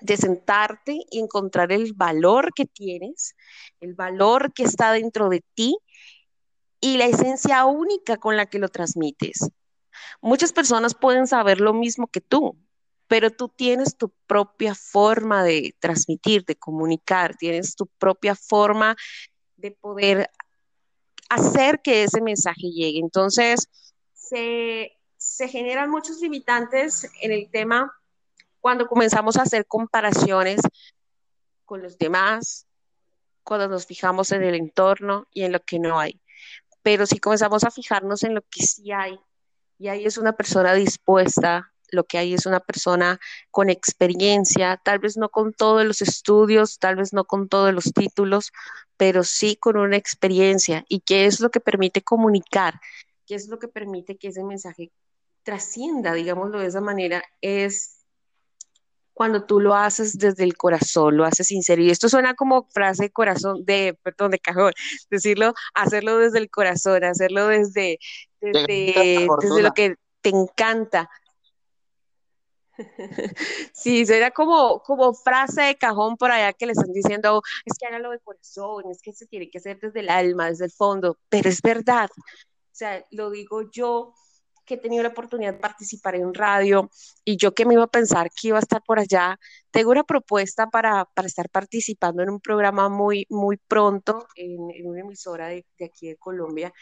de 0.00 0.16
sentarte 0.16 0.98
y 1.10 1.20
encontrar 1.20 1.72
el 1.72 1.92
valor 1.94 2.52
que 2.52 2.66
tienes, 2.66 3.36
el 3.80 3.94
valor 3.94 4.52
que 4.52 4.64
está 4.64 4.92
dentro 4.92 5.28
de 5.28 5.42
ti 5.54 5.78
y 6.84 6.98
la 6.98 7.06
esencia 7.06 7.64
única 7.64 8.18
con 8.18 8.36
la 8.36 8.44
que 8.44 8.58
lo 8.58 8.68
transmites. 8.68 9.48
Muchas 10.20 10.52
personas 10.52 10.94
pueden 10.94 11.26
saber 11.26 11.58
lo 11.58 11.72
mismo 11.72 12.08
que 12.08 12.20
tú, 12.20 12.58
pero 13.08 13.30
tú 13.30 13.48
tienes 13.48 13.96
tu 13.96 14.10
propia 14.26 14.74
forma 14.74 15.42
de 15.44 15.74
transmitir, 15.80 16.44
de 16.44 16.56
comunicar, 16.56 17.36
tienes 17.36 17.74
tu 17.74 17.86
propia 17.86 18.34
forma 18.34 18.96
de 19.56 19.70
poder 19.70 20.30
hacer 21.30 21.80
que 21.80 22.04
ese 22.04 22.20
mensaje 22.20 22.70
llegue. 22.70 22.98
Entonces, 22.98 23.66
se, 24.12 24.92
se 25.16 25.48
generan 25.48 25.88
muchos 25.88 26.20
limitantes 26.20 27.10
en 27.22 27.32
el 27.32 27.50
tema 27.50 27.90
cuando 28.60 28.86
comenzamos 28.88 29.38
a 29.38 29.42
hacer 29.42 29.64
comparaciones 29.64 30.60
con 31.64 31.82
los 31.82 31.96
demás, 31.96 32.66
cuando 33.42 33.68
nos 33.68 33.86
fijamos 33.86 34.32
en 34.32 34.42
el 34.42 34.54
entorno 34.54 35.26
y 35.32 35.44
en 35.44 35.52
lo 35.52 35.60
que 35.60 35.78
no 35.78 35.98
hay 35.98 36.20
pero 36.84 37.06
si 37.06 37.18
comenzamos 37.18 37.64
a 37.64 37.70
fijarnos 37.70 38.22
en 38.24 38.34
lo 38.34 38.42
que 38.42 38.62
sí 38.62 38.92
hay, 38.92 39.18
y 39.78 39.88
ahí 39.88 40.04
es 40.04 40.18
una 40.18 40.34
persona 40.34 40.74
dispuesta, 40.74 41.72
lo 41.90 42.04
que 42.04 42.18
hay 42.18 42.34
es 42.34 42.44
una 42.44 42.60
persona 42.60 43.18
con 43.50 43.70
experiencia, 43.70 44.78
tal 44.84 44.98
vez 44.98 45.16
no 45.16 45.30
con 45.30 45.54
todos 45.54 45.84
los 45.86 46.02
estudios, 46.02 46.78
tal 46.78 46.96
vez 46.96 47.14
no 47.14 47.24
con 47.24 47.48
todos 47.48 47.72
los 47.72 47.92
títulos, 47.94 48.52
pero 48.98 49.24
sí 49.24 49.56
con 49.56 49.78
una 49.78 49.96
experiencia. 49.96 50.84
¿Y 50.88 51.00
qué 51.00 51.24
es 51.24 51.40
lo 51.40 51.50
que 51.50 51.60
permite 51.60 52.02
comunicar? 52.02 52.80
¿Qué 53.26 53.34
es 53.34 53.48
lo 53.48 53.58
que 53.58 53.68
permite 53.68 54.16
que 54.18 54.28
ese 54.28 54.44
mensaje 54.44 54.92
trascienda, 55.42 56.12
digámoslo 56.12 56.58
de 56.58 56.66
esa 56.66 56.82
manera? 56.82 57.24
Es 57.40 57.93
cuando 59.14 59.44
tú 59.44 59.60
lo 59.60 59.74
haces 59.74 60.18
desde 60.18 60.44
el 60.44 60.56
corazón, 60.56 61.16
lo 61.16 61.24
haces 61.24 61.46
sincero. 61.46 61.80
Y 61.80 61.90
esto 61.90 62.08
suena 62.08 62.34
como 62.34 62.68
frase 62.70 63.04
de 63.04 63.10
corazón, 63.10 63.64
de, 63.64 63.96
perdón, 64.02 64.32
de 64.32 64.38
cajón, 64.40 64.72
decirlo, 65.10 65.54
hacerlo 65.72 66.18
desde 66.18 66.38
el 66.38 66.50
corazón, 66.50 67.04
hacerlo 67.04 67.46
desde, 67.46 67.98
desde, 68.40 69.26
desde 69.40 69.62
lo 69.62 69.72
que 69.72 69.94
te 70.20 70.30
encanta. 70.30 71.08
Sí, 73.72 74.04
será 74.04 74.32
como, 74.32 74.82
como 74.82 75.14
frase 75.14 75.62
de 75.62 75.76
cajón 75.76 76.16
por 76.16 76.32
allá 76.32 76.52
que 76.52 76.66
le 76.66 76.72
están 76.72 76.92
diciendo, 76.92 77.40
es 77.64 77.78
que 77.78 77.86
hágalo 77.86 78.10
de 78.10 78.18
corazón, 78.18 78.90
es 78.90 79.00
que 79.00 79.12
se 79.12 79.26
tiene 79.26 79.48
que 79.48 79.58
hacer 79.58 79.78
desde 79.78 80.00
el 80.00 80.10
alma, 80.10 80.48
desde 80.48 80.64
el 80.64 80.72
fondo, 80.72 81.16
pero 81.28 81.48
es 81.48 81.62
verdad. 81.62 82.10
O 82.16 82.76
sea, 82.76 83.06
lo 83.12 83.30
digo 83.30 83.70
yo 83.70 84.12
que 84.64 84.74
he 84.74 84.78
tenido 84.78 85.02
la 85.02 85.10
oportunidad 85.10 85.54
de 85.54 85.58
participar 85.60 86.14
en 86.14 86.32
radio 86.34 86.90
y 87.24 87.36
yo 87.36 87.54
que 87.54 87.66
me 87.66 87.74
iba 87.74 87.84
a 87.84 87.88
pensar 87.88 88.30
que 88.30 88.48
iba 88.48 88.58
a 88.58 88.60
estar 88.60 88.82
por 88.82 88.98
allá, 88.98 89.38
tengo 89.70 89.90
una 89.90 90.04
propuesta 90.04 90.68
para, 90.68 91.04
para 91.04 91.28
estar 91.28 91.48
participando 91.50 92.22
en 92.22 92.30
un 92.30 92.40
programa 92.40 92.88
muy, 92.88 93.26
muy 93.28 93.56
pronto 93.56 94.26
en, 94.36 94.70
en 94.70 94.86
una 94.86 95.00
emisora 95.00 95.48
de, 95.48 95.66
de, 95.78 95.84
aquí 95.84 96.08
de 96.08 96.16
Colombia. 96.16 96.72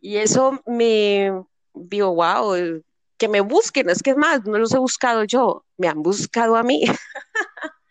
Y 0.00 0.16
eso 0.16 0.60
me 0.66 1.32
digo, 1.74 2.14
wow, 2.14 2.82
que 3.16 3.28
me 3.28 3.40
busquen, 3.40 3.88
es 3.88 4.02
que 4.02 4.10
es 4.10 4.16
más, 4.16 4.44
no 4.44 4.58
los 4.58 4.74
he 4.74 4.78
buscado 4.78 5.24
yo, 5.24 5.64
me 5.76 5.88
han 5.88 6.02
buscado 6.02 6.56
a 6.56 6.62
mí. 6.62 6.82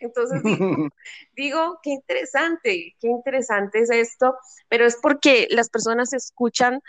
Entonces 0.00 0.42
digo, 0.42 0.88
digo, 1.36 1.78
qué 1.82 1.90
interesante, 1.90 2.96
qué 2.98 3.08
interesante 3.08 3.80
es 3.80 3.90
esto, 3.90 4.36
pero 4.68 4.86
es 4.86 4.96
porque 5.00 5.46
las 5.50 5.68
personas 5.68 6.12
escuchan 6.12 6.80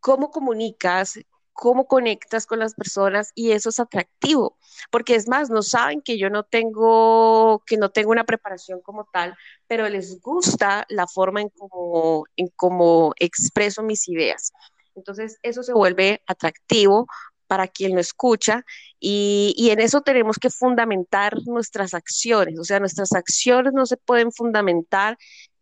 cómo 0.00 0.30
comunicas, 0.30 1.18
cómo 1.54 1.86
conectas 1.86 2.46
con 2.46 2.58
las 2.58 2.74
personas 2.74 3.30
y 3.34 3.52
eso 3.52 3.70
es 3.70 3.80
atractivo, 3.80 4.58
porque 4.90 5.14
es 5.14 5.28
más, 5.28 5.48
no 5.50 5.62
saben 5.62 6.02
que 6.02 6.18
yo 6.18 6.28
no 6.28 6.42
tengo, 6.42 7.62
que 7.64 7.78
no 7.78 7.90
tengo 7.90 8.10
una 8.10 8.24
preparación 8.24 8.80
como 8.82 9.08
tal, 9.12 9.34
pero 9.66 9.88
les 9.88 10.20
gusta 10.20 10.84
la 10.88 11.06
forma 11.06 11.40
en 11.40 11.48
cómo, 11.50 12.26
en 12.36 12.48
cómo 12.56 13.14
expreso 13.18 13.82
mis 13.82 14.08
ideas. 14.08 14.52
Entonces, 14.94 15.38
eso 15.42 15.62
se 15.62 15.72
vuelve 15.72 16.22
atractivo 16.26 17.06
para 17.46 17.68
quien 17.68 17.94
lo 17.94 18.00
escucha 18.00 18.64
y, 18.98 19.54
y, 19.56 19.70
en 19.70 19.80
eso 19.80 20.00
tenemos 20.00 20.38
que 20.38 20.50
fundamentar 20.50 21.36
nuestras 21.46 21.94
acciones, 21.94 22.58
o 22.58 22.64
sea, 22.64 22.80
nuestras 22.80 23.12
acciones 23.12 23.72
no 23.74 23.86
se 23.86 23.96
pueden 23.96 24.32
fundamentar 24.32 25.18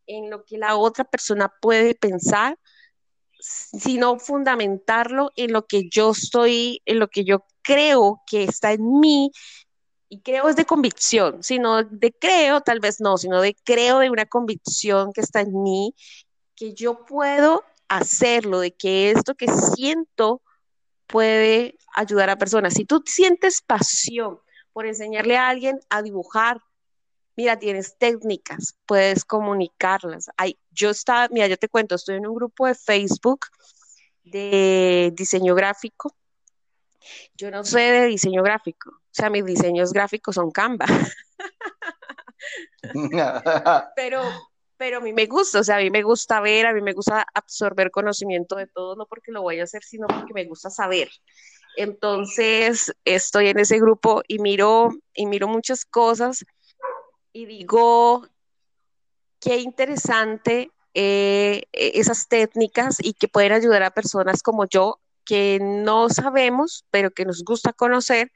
en 0.06 0.30
lo 0.30 0.44
que 0.44 0.58
la 0.58 0.76
otra 0.76 1.04
persona 1.04 1.52
puede 1.60 1.94
pensar 1.94 2.58
sino 3.42 4.18
fundamentarlo 4.18 5.32
en 5.36 5.52
lo 5.52 5.66
que 5.66 5.88
yo 5.90 6.12
estoy, 6.12 6.80
en 6.86 6.98
lo 6.98 7.08
que 7.08 7.24
yo 7.24 7.44
creo 7.62 8.22
que 8.26 8.44
está 8.44 8.72
en 8.72 9.00
mí, 9.00 9.30
y 10.08 10.20
creo 10.20 10.48
es 10.48 10.56
de 10.56 10.66
convicción, 10.66 11.42
sino 11.42 11.82
de 11.84 12.12
creo, 12.12 12.60
tal 12.60 12.80
vez 12.80 13.00
no, 13.00 13.16
sino 13.16 13.40
de 13.40 13.56
creo 13.64 13.98
de 13.98 14.10
una 14.10 14.26
convicción 14.26 15.12
que 15.12 15.22
está 15.22 15.40
en 15.40 15.62
mí, 15.62 15.94
que 16.54 16.74
yo 16.74 17.06
puedo 17.06 17.64
hacerlo, 17.88 18.60
de 18.60 18.72
que 18.72 19.10
esto 19.10 19.34
que 19.34 19.46
siento 19.48 20.42
puede 21.06 21.78
ayudar 21.94 22.30
a 22.30 22.36
personas. 22.36 22.74
Si 22.74 22.84
tú 22.84 23.02
sientes 23.06 23.62
pasión 23.62 24.38
por 24.72 24.86
enseñarle 24.86 25.36
a 25.36 25.48
alguien 25.48 25.80
a 25.88 26.02
dibujar, 26.02 26.60
mira, 27.36 27.58
tienes 27.58 27.96
técnicas, 27.98 28.76
puedes 28.86 29.24
comunicarlas. 29.24 30.30
Hay, 30.36 30.58
yo 30.70 30.90
estaba, 30.90 31.28
mira, 31.28 31.46
yo 31.46 31.56
te 31.56 31.68
cuento, 31.68 31.94
estoy 31.94 32.16
en 32.16 32.26
un 32.26 32.34
grupo 32.34 32.66
de 32.66 32.74
Facebook 32.74 33.46
de 34.24 35.12
diseño 35.14 35.54
gráfico. 35.54 36.14
Yo 37.34 37.50
no 37.50 37.64
sé 37.64 37.80
de 37.80 38.06
diseño 38.06 38.42
gráfico, 38.42 38.90
o 38.90 39.10
sea, 39.10 39.28
mis 39.28 39.44
diseños 39.44 39.92
gráficos 39.92 40.36
son 40.36 40.50
Canva. 40.50 40.86
pero, 43.96 44.22
pero 44.76 44.98
a 44.98 45.00
mí 45.00 45.12
me 45.12 45.26
gusta, 45.26 45.60
o 45.60 45.64
sea, 45.64 45.76
a 45.76 45.80
mí 45.80 45.90
me 45.90 46.02
gusta 46.02 46.40
ver, 46.40 46.66
a 46.66 46.72
mí 46.72 46.80
me 46.80 46.92
gusta 46.92 47.26
absorber 47.34 47.90
conocimiento 47.90 48.54
de 48.54 48.68
todo, 48.68 48.94
no 48.94 49.06
porque 49.06 49.32
lo 49.32 49.42
voy 49.42 49.58
a 49.58 49.64
hacer, 49.64 49.82
sino 49.82 50.06
porque 50.06 50.32
me 50.32 50.44
gusta 50.44 50.70
saber. 50.70 51.10
Entonces, 51.76 52.94
estoy 53.04 53.48
en 53.48 53.58
ese 53.58 53.80
grupo 53.80 54.22
y 54.28 54.38
miro, 54.38 54.90
y 55.14 55.26
miro 55.26 55.48
muchas 55.48 55.84
cosas 55.84 56.44
y 57.32 57.46
digo, 57.46 58.26
qué 59.40 59.56
interesante 59.58 60.70
eh, 60.94 61.64
e-, 61.72 61.92
esas 61.94 62.28
técnicas 62.28 62.98
y 63.00 63.14
que 63.14 63.28
pueden 63.28 63.52
ayudar 63.52 63.82
a 63.82 63.90
personas 63.90 64.42
como 64.42 64.66
yo 64.66 65.00
que 65.24 65.58
no 65.60 66.08
sabemos, 66.10 66.84
pero 66.90 67.10
que 67.12 67.24
nos 67.24 67.44
gusta 67.44 67.72
conocer 67.72 68.30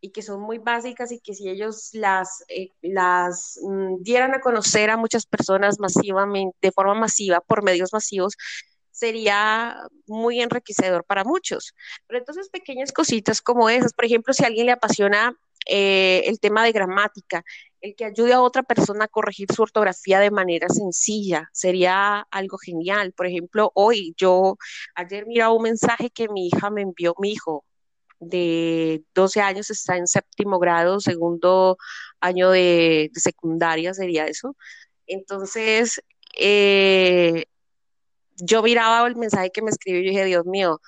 y 0.00 0.10
que 0.10 0.22
son 0.22 0.40
muy 0.40 0.58
básicas 0.58 1.12
y 1.12 1.20
que 1.20 1.34
si 1.34 1.48
ellos 1.50 1.90
las, 1.92 2.44
eh, 2.48 2.70
las 2.80 3.58
mm, 3.62 4.02
dieran 4.02 4.34
a 4.34 4.40
conocer 4.40 4.90
a 4.90 4.96
muchas 4.96 5.26
personas 5.26 5.78
masivamente, 5.78 6.56
de 6.62 6.72
forma 6.72 6.94
masiva, 6.94 7.40
por 7.40 7.62
medios 7.62 7.92
masivos, 7.92 8.36
sería 8.90 9.76
muy 10.06 10.40
enriquecedor 10.40 11.04
para 11.04 11.24
muchos. 11.24 11.74
Pero 12.06 12.18
entonces 12.18 12.48
pequeñas 12.48 12.92
cositas 12.92 13.42
como 13.42 13.68
esas, 13.68 13.92
por 13.92 14.04
ejemplo, 14.04 14.32
si 14.32 14.44
a 14.44 14.46
alguien 14.46 14.66
le 14.66 14.72
apasiona 14.72 15.34
eh, 15.66 16.22
el 16.26 16.40
tema 16.40 16.64
de 16.64 16.72
gramática, 16.72 17.44
el 17.80 17.94
que 17.96 18.04
ayude 18.04 18.32
a 18.32 18.42
otra 18.42 18.62
persona 18.62 19.06
a 19.06 19.08
corregir 19.08 19.48
su 19.52 19.62
ortografía 19.62 20.20
de 20.20 20.30
manera 20.30 20.68
sencilla, 20.68 21.48
sería 21.52 22.20
algo 22.30 22.58
genial. 22.58 23.12
Por 23.12 23.26
ejemplo, 23.26 23.72
hoy 23.74 24.14
yo, 24.16 24.56
ayer 24.94 25.26
miraba 25.26 25.54
un 25.54 25.62
mensaje 25.62 26.10
que 26.10 26.28
mi 26.28 26.48
hija 26.48 26.70
me 26.70 26.82
envió, 26.82 27.14
mi 27.18 27.32
hijo 27.32 27.64
de 28.20 29.02
12 29.14 29.40
años 29.40 29.70
está 29.70 29.96
en 29.96 30.06
séptimo 30.06 30.58
grado, 30.58 31.00
segundo 31.00 31.78
año 32.20 32.50
de, 32.50 33.10
secundaria 33.14 33.94
sería 33.94 34.26
eso. 34.26 34.56
Entonces, 35.06 36.02
eh, 36.38 37.46
yo 38.36 38.62
miraba 38.62 39.06
el 39.08 39.16
mensaje 39.16 39.50
que 39.50 39.62
me 39.62 39.70
escribió 39.70 40.00
y 40.02 40.04
dije, 40.10 40.24
Dios 40.24 40.46
mío, 40.46 40.80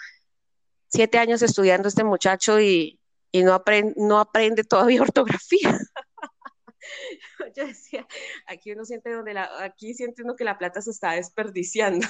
siete 0.88 1.18
años 1.18 1.42
estudiando 1.42 1.88
este 1.88 2.04
muchacho 2.04 2.61
y, 2.61 2.99
no, 3.32 3.54
aprende, 3.54 3.94
no 3.96 4.20
aprende 4.20 4.64
todavía 4.64 5.02
ortografía. 5.02 5.78
yo 7.56 7.66
decía, 7.66 8.06
aquí 8.46 8.72
uno 8.72 8.84
siente 8.84 9.12
donde 9.12 9.34
la, 9.34 9.50
aquí 9.62 9.94
siente 9.94 10.22
uno 10.22 10.36
que 10.36 10.44
la 10.44 10.58
plata 10.58 10.80
se 10.80 10.90
está 10.90 11.12
desperdiciando. 11.12 12.06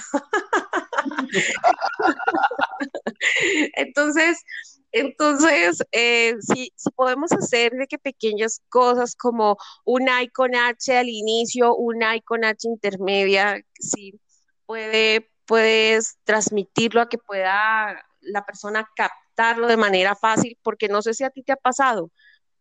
entonces, 3.75 4.43
entonces, 4.91 5.83
eh, 5.91 6.35
si, 6.39 6.71
podemos 6.95 7.31
hacer 7.31 7.73
de 7.73 7.87
que 7.87 7.97
pequeñas 7.97 8.61
cosas 8.69 9.15
como 9.15 9.57
un 9.85 10.07
icon 10.21 10.55
H 10.55 10.97
al 10.97 11.09
inicio, 11.09 11.75
un 11.75 12.03
icon 12.03 12.45
H 12.45 12.67
intermedia, 12.67 13.63
si 13.79 14.19
puede, 14.65 15.29
puedes 15.45 16.17
transmitirlo 16.23 17.01
a 17.01 17.09
que 17.09 17.17
pueda 17.17 18.05
la 18.21 18.45
persona 18.45 18.87
captarlo 18.95 19.67
de 19.67 19.77
manera 19.77 20.15
fácil, 20.15 20.57
porque 20.61 20.87
no 20.87 21.01
sé 21.01 21.13
si 21.13 21.23
a 21.23 21.29
ti 21.29 21.43
te 21.43 21.53
ha 21.53 21.57
pasado, 21.57 22.11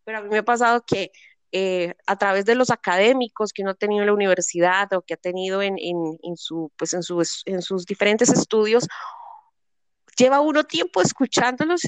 pero 0.05 0.19
a 0.19 0.23
mí 0.23 0.29
me 0.31 0.39
ha 0.39 0.45
pasado 0.45 0.83
que 0.87 1.13
eh, 1.55 1.95
a 2.07 2.17
través 2.17 2.47
de 2.47 2.55
los 2.55 2.71
académicos 2.71 3.53
que 3.53 3.61
uno 3.61 3.73
ha 3.73 3.75
tenido 3.75 4.01
en 4.01 4.07
la 4.07 4.15
universidad 4.15 4.91
o 4.95 5.03
que 5.03 5.13
ha 5.13 5.19
tenido 5.19 5.61
en, 5.61 5.77
su, 6.37 6.73
pues 6.79 6.95
en, 6.95 7.03
en 7.45 7.61
sus 7.63 7.85
diferentes 7.85 8.31
estudios, 8.31 8.89
lleva 10.17 10.41
uno 10.41 10.65
tiempo 10.65 11.03
escuchándolos, 11.03 11.83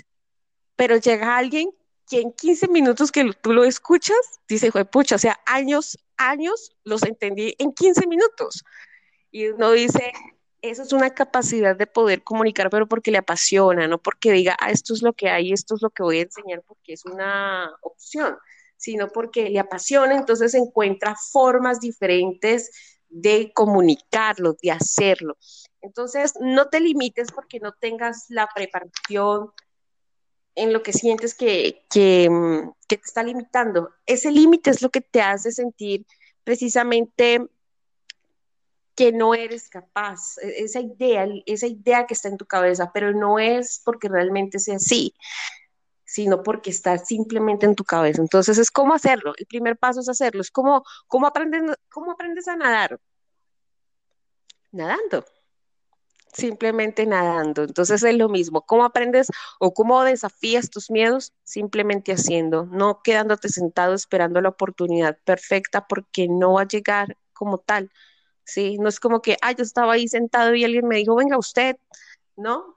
pero 0.77 0.99
llega 0.99 1.39
alguien 1.39 1.71
que 2.09 2.21
en 2.21 2.33
15 2.33 2.69
minutos 2.69 3.11
que 3.11 3.33
tú 3.41 3.55
lo 3.55 3.65
escuchas, 3.65 4.19
dice, 4.47 4.71
pucha, 4.85 5.15
o 5.15 5.19
sea, 5.19 5.41
años, 5.47 5.99
años 6.19 6.77
los 6.85 7.03
entendí 7.03 7.55
en 7.59 7.73
15 7.73 8.07
minutos. 8.07 8.65
Y 9.31 9.47
uno 9.49 9.73
dice, 9.73 10.13
eso 10.61 10.83
es 10.83 10.93
una 10.93 11.15
capacidad 11.15 11.75
de 11.75 11.87
poder 11.87 12.23
comunicar, 12.23 12.69
pero 12.69 12.87
porque 12.87 13.11
le 13.11 13.19
apasiona, 13.19 13.89
no 13.89 13.97
porque 13.97 14.33
diga, 14.33 14.57
ah, 14.61 14.71
esto 14.71 14.93
es 14.93 15.01
lo 15.01 15.15
que 15.15 15.31
hay, 15.31 15.53
esto 15.53 15.75
es 15.75 15.81
lo 15.81 15.89
que 15.89 16.03
voy 16.03 16.19
a 16.19 16.23
enseñar 16.23 16.63
porque 16.67 16.93
es 16.93 17.07
una 17.07 17.75
opción 17.81 18.37
sino 18.85 19.09
porque 19.09 19.49
le 19.49 19.59
apasiona, 19.59 20.15
entonces 20.15 20.53
encuentra 20.53 21.17
formas 21.17 21.81
diferentes 21.81 22.71
de 23.09 23.51
comunicarlo, 23.55 24.57
de 24.63 24.73
hacerlo. 24.73 25.39
Entonces, 25.81 26.35
no 26.41 26.69
te 26.69 26.81
limites 26.81 27.33
porque 27.33 27.61
no 27.61 27.73
tengas 27.73 28.27
la 28.29 28.47
preparación 28.55 29.53
en 30.55 30.73
lo 30.73 30.83
que 30.83 30.93
sientes 30.93 31.35
que, 31.35 31.87
que, 31.89 32.29
mm, 32.31 32.73
te 32.87 33.01
está 33.03 33.23
limitando. 33.23 33.91
Ese 34.05 34.31
límite 34.31 34.69
es 34.69 34.83
lo 34.83 34.91
que 34.91 35.01
te 35.01 35.23
hace 35.23 35.51
sentir 35.51 36.05
precisamente 36.45 37.49
que 38.95 39.13
no 39.13 39.35
eres 39.35 39.71
capaz, 39.71 40.37
e-, 40.43 40.65
esa 40.65 40.81
idea, 40.81 41.27
esa 41.47 41.67
idea 41.67 42.07
que 42.07 42.15
está 42.15 42.29
en 42.29 42.37
tu 42.37 42.45
cabeza, 42.45 42.91
pero 42.93 43.13
no 43.13 43.39
es 43.39 43.81
porque 43.83 44.09
realmente 44.09 44.59
sea 44.59 44.77
así, 44.77 45.15
sino 46.15 46.45
porque 46.45 46.71
está 46.71 46.97
simplemente 46.99 47.67
en 47.67 47.75
tu 47.75 47.83
cabeza. 47.83 48.23
Entonces 48.23 48.57
es 48.59 48.71
cómo 48.71 48.95
hacerlo. 48.95 49.33
El 49.37 49.47
primer 49.47 49.77
paso 49.77 49.99
es 49.99 50.09
hacerlo. 50.09 50.43
Es 50.43 50.53
como, 50.53 50.85
¿cómo 51.09 51.27
aprendes, 51.27 51.77
cómo 51.91 52.13
aprendes 52.13 52.47
a 52.47 52.55
nadar? 52.55 53.01
Nadando. 54.71 55.25
Simplemente 56.33 57.05
nadando. 57.05 57.65
Entonces 57.65 58.01
es 58.05 58.17
lo 58.17 58.29
mismo. 58.29 58.63
¿Cómo 58.63 58.85
aprendes 58.85 59.27
o 59.59 59.75
cómo 59.75 60.05
desafías 60.05 60.71
tus 60.71 60.89
miedos? 60.89 61.33
Simplemente 61.43 62.13
haciendo, 62.13 62.67
no 62.67 63.01
quedándote 63.03 63.49
sentado 63.49 63.93
esperando 63.93 64.41
la 64.41 64.51
oportunidad 64.51 65.19
perfecta 65.25 65.89
porque 65.89 66.29
no 66.29 66.53
va 66.53 66.63
a 66.63 66.69
llegar 66.69 67.17
como 67.33 67.59
tal. 67.59 67.91
¿sí? 68.45 68.79
No 68.79 68.89
es 68.89 69.01
como 69.01 69.21
que, 69.21 69.37
ah, 69.43 69.51
yo 69.51 69.65
estaba 69.65 69.95
ahí 69.95 70.07
sentado 70.07 70.55
y 70.55 70.63
alguien 70.63 70.87
me 70.87 70.99
dijo, 70.99 71.17
venga 71.17 71.37
usted, 71.39 71.77
¿no? 72.37 72.77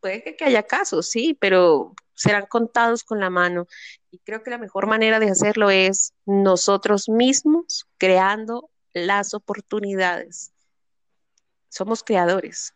Puede 0.00 0.34
que 0.36 0.44
haya 0.44 0.64
casos, 0.64 1.08
sí, 1.08 1.34
pero 1.40 1.94
serán 2.16 2.46
contados 2.46 3.04
con 3.04 3.20
la 3.20 3.30
mano. 3.30 3.66
Y 4.10 4.18
creo 4.18 4.42
que 4.42 4.50
la 4.50 4.58
mejor 4.58 4.86
manera 4.86 5.20
de 5.20 5.30
hacerlo 5.30 5.70
es 5.70 6.14
nosotros 6.24 7.08
mismos 7.08 7.86
creando 7.98 8.70
las 8.92 9.34
oportunidades. 9.34 10.52
Somos 11.68 12.02
creadores. 12.02 12.74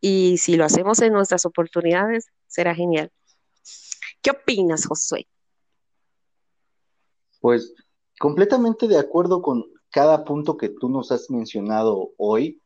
Y 0.00 0.38
si 0.38 0.56
lo 0.56 0.64
hacemos 0.64 1.00
en 1.00 1.12
nuestras 1.12 1.46
oportunidades, 1.46 2.26
será 2.48 2.74
genial. 2.74 3.12
¿Qué 4.20 4.30
opinas, 4.30 4.86
Josué? 4.86 5.28
Pues 7.40 7.74
completamente 8.18 8.88
de 8.88 8.98
acuerdo 8.98 9.42
con 9.42 9.64
cada 9.90 10.24
punto 10.24 10.56
que 10.56 10.68
tú 10.68 10.88
nos 10.88 11.12
has 11.12 11.30
mencionado 11.30 12.12
hoy. 12.16 12.60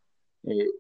Eh, 0.45 0.71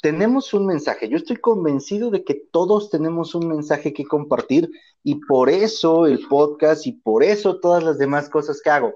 tenemos 0.00 0.54
un 0.54 0.66
mensaje. 0.66 1.08
Yo 1.08 1.16
estoy 1.16 1.36
convencido 1.36 2.10
de 2.10 2.24
que 2.24 2.34
todos 2.34 2.90
tenemos 2.90 3.34
un 3.34 3.48
mensaje 3.48 3.92
que 3.92 4.04
compartir 4.04 4.70
y 5.02 5.16
por 5.16 5.50
eso 5.50 6.06
el 6.06 6.26
podcast 6.28 6.86
y 6.86 6.92
por 6.92 7.22
eso 7.22 7.60
todas 7.60 7.82
las 7.82 7.98
demás 7.98 8.28
cosas 8.28 8.60
que 8.62 8.70
hago. 8.70 8.94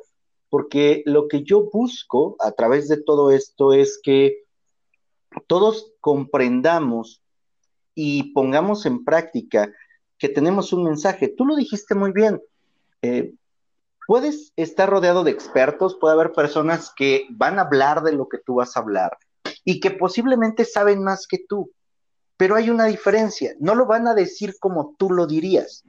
Porque 0.49 1.03
lo 1.07 1.29
que 1.29 1.43
yo 1.43 1.69
busco 1.71 2.37
a 2.41 2.53
través 2.53 2.89
de 2.89 3.03
todo 3.03 3.31
esto 3.31 3.73
es 3.73 4.01
que 4.03 4.45
todos 5.47 5.93
comprendamos 6.01 7.23
y 7.95 8.33
pongamos 8.33 8.87
en 8.87 9.05
práctica 9.05 9.73
que 10.19 10.29
tenemos 10.29 10.73
un 10.73 10.85
mensaje. 10.85 11.29
Tú 11.29 11.47
lo 11.47 11.57
dijiste 11.57 11.95
muy 11.95 12.13
bien. 12.13 12.41
Eh, 13.01 13.35
puedes 14.07 14.53
estar 14.57 14.89
rodeado 14.89 15.25
de 15.25 15.31
expertos, 15.31 15.97
puede 16.01 16.15
haber 16.15 16.33
personas 16.33 16.93
que 16.95 17.27
van 17.31 17.59
a 17.59 17.63
hablar 17.63 18.03
de 18.03 18.13
lo 18.13 18.29
que 18.29 18.39
tú 18.39 18.57
vas 18.57 18.77
a 18.77 18.81
hablar 18.81 19.19
y 19.65 19.81
que 19.81 19.91
posiblemente 19.91 20.65
saben 20.65 21.03
más 21.03 21.27
que 21.27 21.39
tú. 21.39 21.71
Pero 22.37 22.57
hay 22.57 22.71
una 22.71 22.87
diferencia, 22.87 23.55
no 23.61 23.75
lo 23.75 23.87
van 23.87 24.09
a 24.09 24.15
decir 24.15 24.57
como 24.59 24.95
tú 24.99 25.11
lo 25.11 25.27
dirías, 25.27 25.85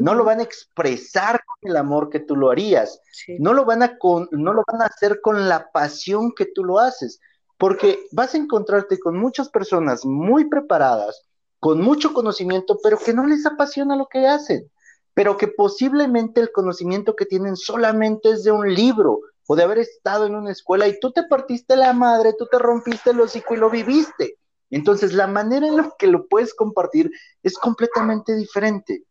no 0.00 0.14
lo 0.14 0.24
van 0.24 0.40
a 0.40 0.42
expresar 0.42 1.44
con 1.44 1.70
el 1.70 1.76
amor 1.76 2.08
que 2.08 2.20
tú 2.20 2.34
lo 2.34 2.50
harías, 2.50 3.00
no, 3.38 3.52
lo 3.52 3.64
van 3.64 3.82
a 3.82 3.98
con, 3.98 4.26
no 4.32 4.52
lo 4.54 4.64
van 4.66 4.82
a 4.82 4.86
hacer 4.86 5.20
con 5.20 5.48
la 5.48 5.70
pasión 5.70 6.32
que 6.34 6.46
tú 6.46 6.64
lo 6.64 6.78
haces, 6.78 7.20
porque 7.58 8.00
vas 8.10 8.34
a 8.34 8.38
encontrarte 8.38 8.98
con 8.98 9.18
muchas 9.18 9.50
personas 9.50 10.04
muy 10.04 10.48
preparadas, 10.48 11.28
con 11.60 11.80
mucho 11.80 12.14
conocimiento, 12.14 12.78
pero 12.82 12.98
que 12.98 13.12
no 13.12 13.26
les 13.26 13.44
apasiona 13.44 13.94
lo 13.94 14.08
que 14.08 14.26
hacen, 14.26 14.68
pero 15.14 15.36
que 15.36 15.48
posiblemente 15.48 16.40
el 16.40 16.50
conocimiento 16.52 17.14
que 17.14 17.26
tienen 17.26 17.56
solamente 17.56 18.30
es 18.30 18.44
de 18.44 18.50
un 18.50 18.74
libro 18.74 19.20
o 19.46 19.56
de 19.56 19.64
haber 19.64 19.78
estado 19.78 20.26
en 20.26 20.34
una 20.34 20.52
escuela 20.52 20.86
y 20.88 20.98
tú 21.00 21.12
te 21.12 21.24
partiste 21.24 21.76
la 21.76 21.92
madre, 21.92 22.34
tú 22.38 22.46
te 22.50 22.58
rompiste 22.58 23.10
el 23.10 23.20
hocico 23.20 23.54
y 23.54 23.58
lo 23.58 23.70
viviste. 23.70 24.38
Entonces, 24.70 25.12
la 25.12 25.26
manera 25.26 25.66
en 25.66 25.76
la 25.76 25.92
que 25.98 26.06
lo 26.06 26.26
puedes 26.26 26.54
compartir 26.54 27.10
es 27.42 27.58
completamente 27.58 28.34
diferente. 28.34 29.04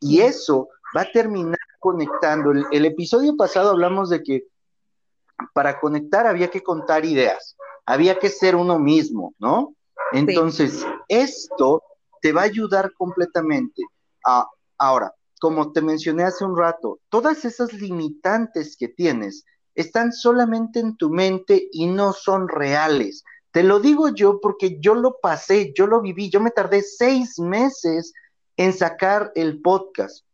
Y 0.00 0.20
eso 0.20 0.68
va 0.96 1.02
a 1.02 1.10
terminar 1.10 1.58
conectando. 1.80 2.52
El, 2.70 2.84
episodio 2.86 3.36
pasado 3.36 3.70
hablamos 3.70 4.10
de 4.10 4.22
que 4.22 4.44
para 5.52 5.80
conectar 5.80 6.26
había 6.26 6.48
que 6.48 6.62
contar 6.62 7.04
ideas, 7.04 7.56
había 7.84 8.18
que 8.18 8.28
ser 8.28 8.54
uno 8.54 8.78
mismo, 8.78 9.34
¿no? 9.38 9.74
Entonces, 10.12 10.86
esto 11.08 11.82
te 12.20 12.32
va 12.32 12.42
a 12.42 12.44
ayudar 12.44 12.92
completamente. 12.96 13.82
a 14.24 14.46
ahora, 14.78 15.15
como 15.40 15.72
te 15.72 15.82
mencioné 15.82 16.24
hace 16.24 16.44
un 16.44 16.56
rato, 16.56 17.00
todas 17.08 17.44
esas 17.44 17.72
limitantes 17.72 18.76
que 18.76 18.88
tienes 18.88 19.44
están 19.74 20.12
solamente 20.12 20.80
en 20.80 20.96
tu 20.96 21.10
mente 21.10 21.68
y 21.70 21.86
no 21.86 22.12
son 22.12 22.48
reales. 22.48 23.24
Te 23.50 23.62
lo 23.62 23.80
digo 23.80 24.08
yo 24.08 24.40
porque 24.40 24.78
yo 24.80 24.94
lo 24.94 25.18
pasé, 25.20 25.72
yo 25.76 25.86
lo 25.86 26.00
viví, 26.00 26.30
yo 26.30 26.40
me 26.40 26.50
tardé 26.50 26.82
seis 26.82 27.38
meses 27.38 28.12
en 28.56 28.72
sacar 28.72 29.32
el 29.34 29.60
podcast. 29.60 30.24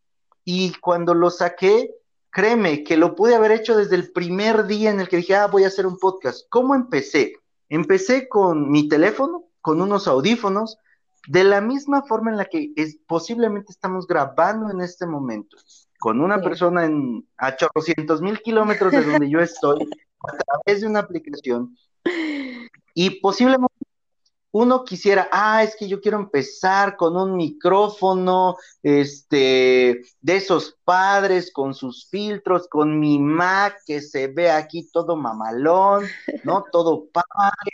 Y 0.45 0.73
cuando 0.81 1.15
lo 1.15 1.31
saqué, 1.31 1.95
créeme 2.31 2.83
que 2.83 2.97
lo 2.97 3.15
pude 3.15 3.35
haber 3.35 3.53
hecho 3.53 3.77
desde 3.77 3.97
el 3.97 4.11
primer 4.13 4.67
día 4.67 4.91
en 4.91 5.01
el 5.01 5.09
que 5.09 5.19
dije, 5.19 5.37
ah, 5.37 5.47
voy 5.47 5.65
a 5.65 5.69
hacer 5.69 5.87
un 5.87 5.99
podcast. 5.99 6.47
¿Cómo 6.49 6.75
empecé? 6.75 7.35
Empecé 7.69 8.29
con 8.29 8.71
mi 8.71 8.89
teléfono, 8.89 9.45
con 9.61 9.81
unos 9.81 10.09
audífonos, 10.09 10.79
de 11.29 11.45
la 11.45 11.61
misma 11.61 12.03
forma 12.03 12.31
en 12.31 12.37
la 12.37 12.45
que 12.45 12.73
es, 12.77 12.99
posiblemente 13.07 13.73
estamos 13.73 14.07
grabando 14.07 14.71
en 14.71 14.81
este 14.81 15.07
momento, 15.07 15.57
con 15.99 16.21
una 16.21 16.41
persona 16.41 16.85
en, 16.85 17.27
a 17.37 17.57
800 17.75 18.21
mil 18.21 18.41
kilómetros 18.41 18.93
de 18.93 19.05
donde 19.05 19.31
yo 19.31 19.41
estoy, 19.41 19.89
a 20.29 20.37
través 20.37 20.81
de 20.81 20.87
una 20.89 21.01
aplicación, 21.01 21.77
y 22.95 23.11
posiblemente 23.21 23.73
uno 24.55 24.85
quisiera, 24.85 25.29
ah, 25.33 25.63
es 25.63 25.75
que 25.77 25.89
yo 25.89 26.01
quiero 26.01 26.19
empezar 26.19 26.97
con 26.97 27.17
un 27.17 27.37
micrófono, 27.37 28.57
este, 28.83 30.03
de 30.21 30.37
esos 30.37 30.77
padres 30.85 31.51
con 31.51 31.73
sus 31.73 32.07
filtros, 32.09 32.69
con 32.69 33.01
mi 33.01 33.19
Mac 33.19 33.79
que 33.87 34.03
se 34.03 34.29
ve 34.29 34.51
aquí 34.51 34.91
todo 34.93 35.17
mamalón, 35.17 36.07
¿no? 36.45 36.65
Todo 36.71 37.07
padre. 37.11 37.71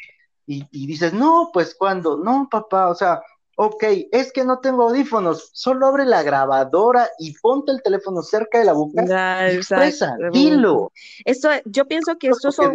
Y, 0.47 0.65
y 0.71 0.87
dices, 0.87 1.13
no, 1.13 1.51
pues 1.53 1.75
cuando, 1.75 2.17
no, 2.17 2.49
papá, 2.49 2.89
o 2.91 2.95
sea, 2.95 3.21
ok, 3.61 3.85
es 4.13 4.33
que 4.33 4.45
no 4.45 4.61
tengo 4.61 4.85
audífonos, 4.85 5.51
solo 5.53 5.87
abre 5.89 6.05
la 6.05 6.23
grabadora 6.23 7.11
y 7.19 7.37
ponte 7.39 7.73
el 7.73 7.83
teléfono 7.83 8.23
cerca 8.23 8.61
de 8.61 8.65
la 8.65 8.73
boca 8.73 9.03
y 9.51 9.57
expresa, 9.57 10.17
dilo. 10.33 10.93
Esto, 11.25 11.49
yo 11.65 11.89
pienso 11.89 12.17
que 12.19 12.29
esto 12.29 12.53
son, 12.53 12.73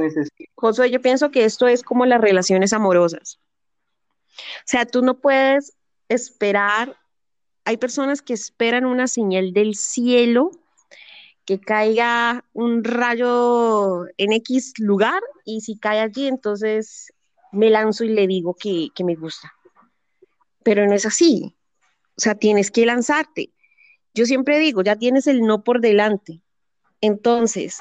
Josué, 0.56 0.92
yo 0.92 1.02
pienso 1.02 1.32
que 1.32 1.46
esto 1.46 1.70
es 1.70 1.84
como 1.84 2.06
las 2.06 2.20
relaciones 2.20 2.74
amorosas. 2.74 3.40
O 4.38 4.66
sea, 4.66 4.86
tú 4.86 5.02
no 5.02 5.14
puedes 5.22 5.74
esperar, 6.10 6.98
hay 7.64 7.78
personas 7.78 8.22
que 8.22 8.34
esperan 8.34 8.86
una 8.86 9.08
señal 9.08 9.54
del 9.54 9.76
cielo, 9.76 10.52
que 11.46 11.62
caiga 11.62 12.44
un 12.52 12.84
rayo 12.84 14.04
en 14.18 14.34
X 14.34 14.74
lugar 14.80 15.22
y 15.46 15.62
si 15.62 15.78
cae 15.78 16.02
allí, 16.02 16.28
entonces 16.28 17.14
me 17.54 17.70
lanzo 17.70 18.04
y 18.04 18.10
le 18.10 18.28
digo 18.28 18.54
que, 18.54 18.90
que 18.94 19.06
me 19.06 19.16
gusta. 19.16 19.54
Pero 20.64 20.88
no 20.88 20.94
es 20.94 21.06
así. 21.06 21.56
O 22.18 22.22
sea, 22.22 22.36
tienes 22.36 22.72
que 22.72 22.86
lanzarte. 22.86 23.52
Yo 24.14 24.26
siempre 24.26 24.60
digo, 24.60 24.84
ya 24.84 24.96
tienes 24.96 25.28
el 25.28 25.42
no 25.42 25.64
por 25.64 25.82
delante. 25.82 26.42
Entonces, 27.02 27.80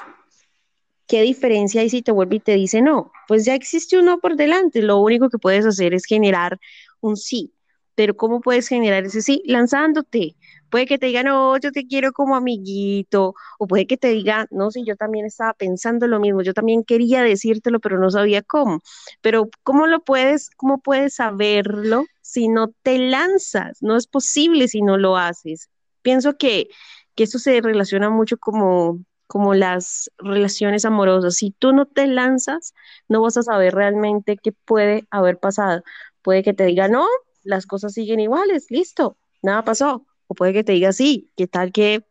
¿qué 1.07 1.21
diferencia 1.21 1.81
hay 1.81 1.89
si 1.89 2.01
te 2.01 2.11
vuelve 2.11 2.37
y 2.37 2.39
te 2.39 2.55
dice 2.55 2.81
no? 2.81 3.11
Pues 3.27 3.45
ya 3.45 3.55
existe 3.55 3.97
un 3.99 4.05
no 4.05 4.19
por 4.19 4.35
delante, 4.35 4.81
lo 4.81 4.97
único 4.97 5.29
que 5.29 5.37
puedes 5.37 5.65
hacer 5.65 5.93
es 5.93 6.05
generar 6.05 6.59
un 7.01 7.17
sí, 7.17 7.53
pero 7.95 8.15
¿cómo 8.17 8.41
puedes 8.41 8.67
generar 8.67 9.05
ese 9.05 9.21
sí? 9.21 9.43
Lanzándote. 9.45 10.35
Puede 10.69 10.87
que 10.87 10.97
te 10.97 11.05
digan, 11.05 11.27
no, 11.27 11.57
yo 11.59 11.71
te 11.71 11.85
quiero 11.85 12.11
como 12.13 12.35
amiguito, 12.35 13.35
o 13.59 13.67
puede 13.67 13.85
que 13.85 13.97
te 13.97 14.07
diga, 14.07 14.47
no 14.49 14.71
sé, 14.71 14.83
yo 14.83 14.95
también 14.95 15.25
estaba 15.25 15.53
pensando 15.53 16.07
lo 16.07 16.19
mismo, 16.19 16.41
yo 16.41 16.53
también 16.53 16.83
quería 16.83 17.21
decírtelo, 17.21 17.79
pero 17.79 17.99
no 17.99 18.09
sabía 18.09 18.41
cómo. 18.41 18.81
Pero 19.21 19.49
¿cómo 19.61 19.85
lo 19.85 19.99
puedes, 20.03 20.49
cómo 20.57 20.79
puedes 20.79 21.15
saberlo 21.15 22.05
si 22.23 22.47
no 22.47 22.73
te 22.81 22.97
lanzas? 22.97 23.77
No 23.81 23.95
es 23.97 24.07
posible 24.07 24.67
si 24.67 24.81
no 24.81 24.97
lo 24.97 25.17
haces. 25.17 25.69
Pienso 26.01 26.37
que, 26.37 26.69
que 27.15 27.23
esto 27.25 27.37
se 27.37 27.61
relaciona 27.61 28.09
mucho 28.09 28.37
como 28.37 28.99
como 29.33 29.55
las 29.55 30.11
relaciones 30.19 30.85
amorosas. 30.85 31.35
Si 31.35 31.49
tú 31.49 31.73
no 31.73 31.87
te 31.87 32.05
lanzas, 32.05 32.75
no 33.07 33.21
vas 33.23 33.35
a 33.35 33.41
saber 33.41 33.73
realmente 33.73 34.37
qué 34.37 34.51
puede 34.51 35.07
haber 35.09 35.39
pasado. 35.39 35.81
Puede 36.21 36.43
que 36.43 36.53
te 36.53 36.65
diga, 36.65 36.87
no, 36.87 37.07
las 37.41 37.65
cosas 37.65 37.93
siguen 37.93 38.19
iguales, 38.19 38.67
listo, 38.69 39.17
nada 39.41 39.63
pasó. 39.63 40.05
O 40.27 40.35
puede 40.35 40.53
que 40.53 40.63
te 40.63 40.73
diga, 40.73 40.93
sí, 40.93 41.31
qué 41.35 41.47
tal 41.47 41.71
que 41.71 42.05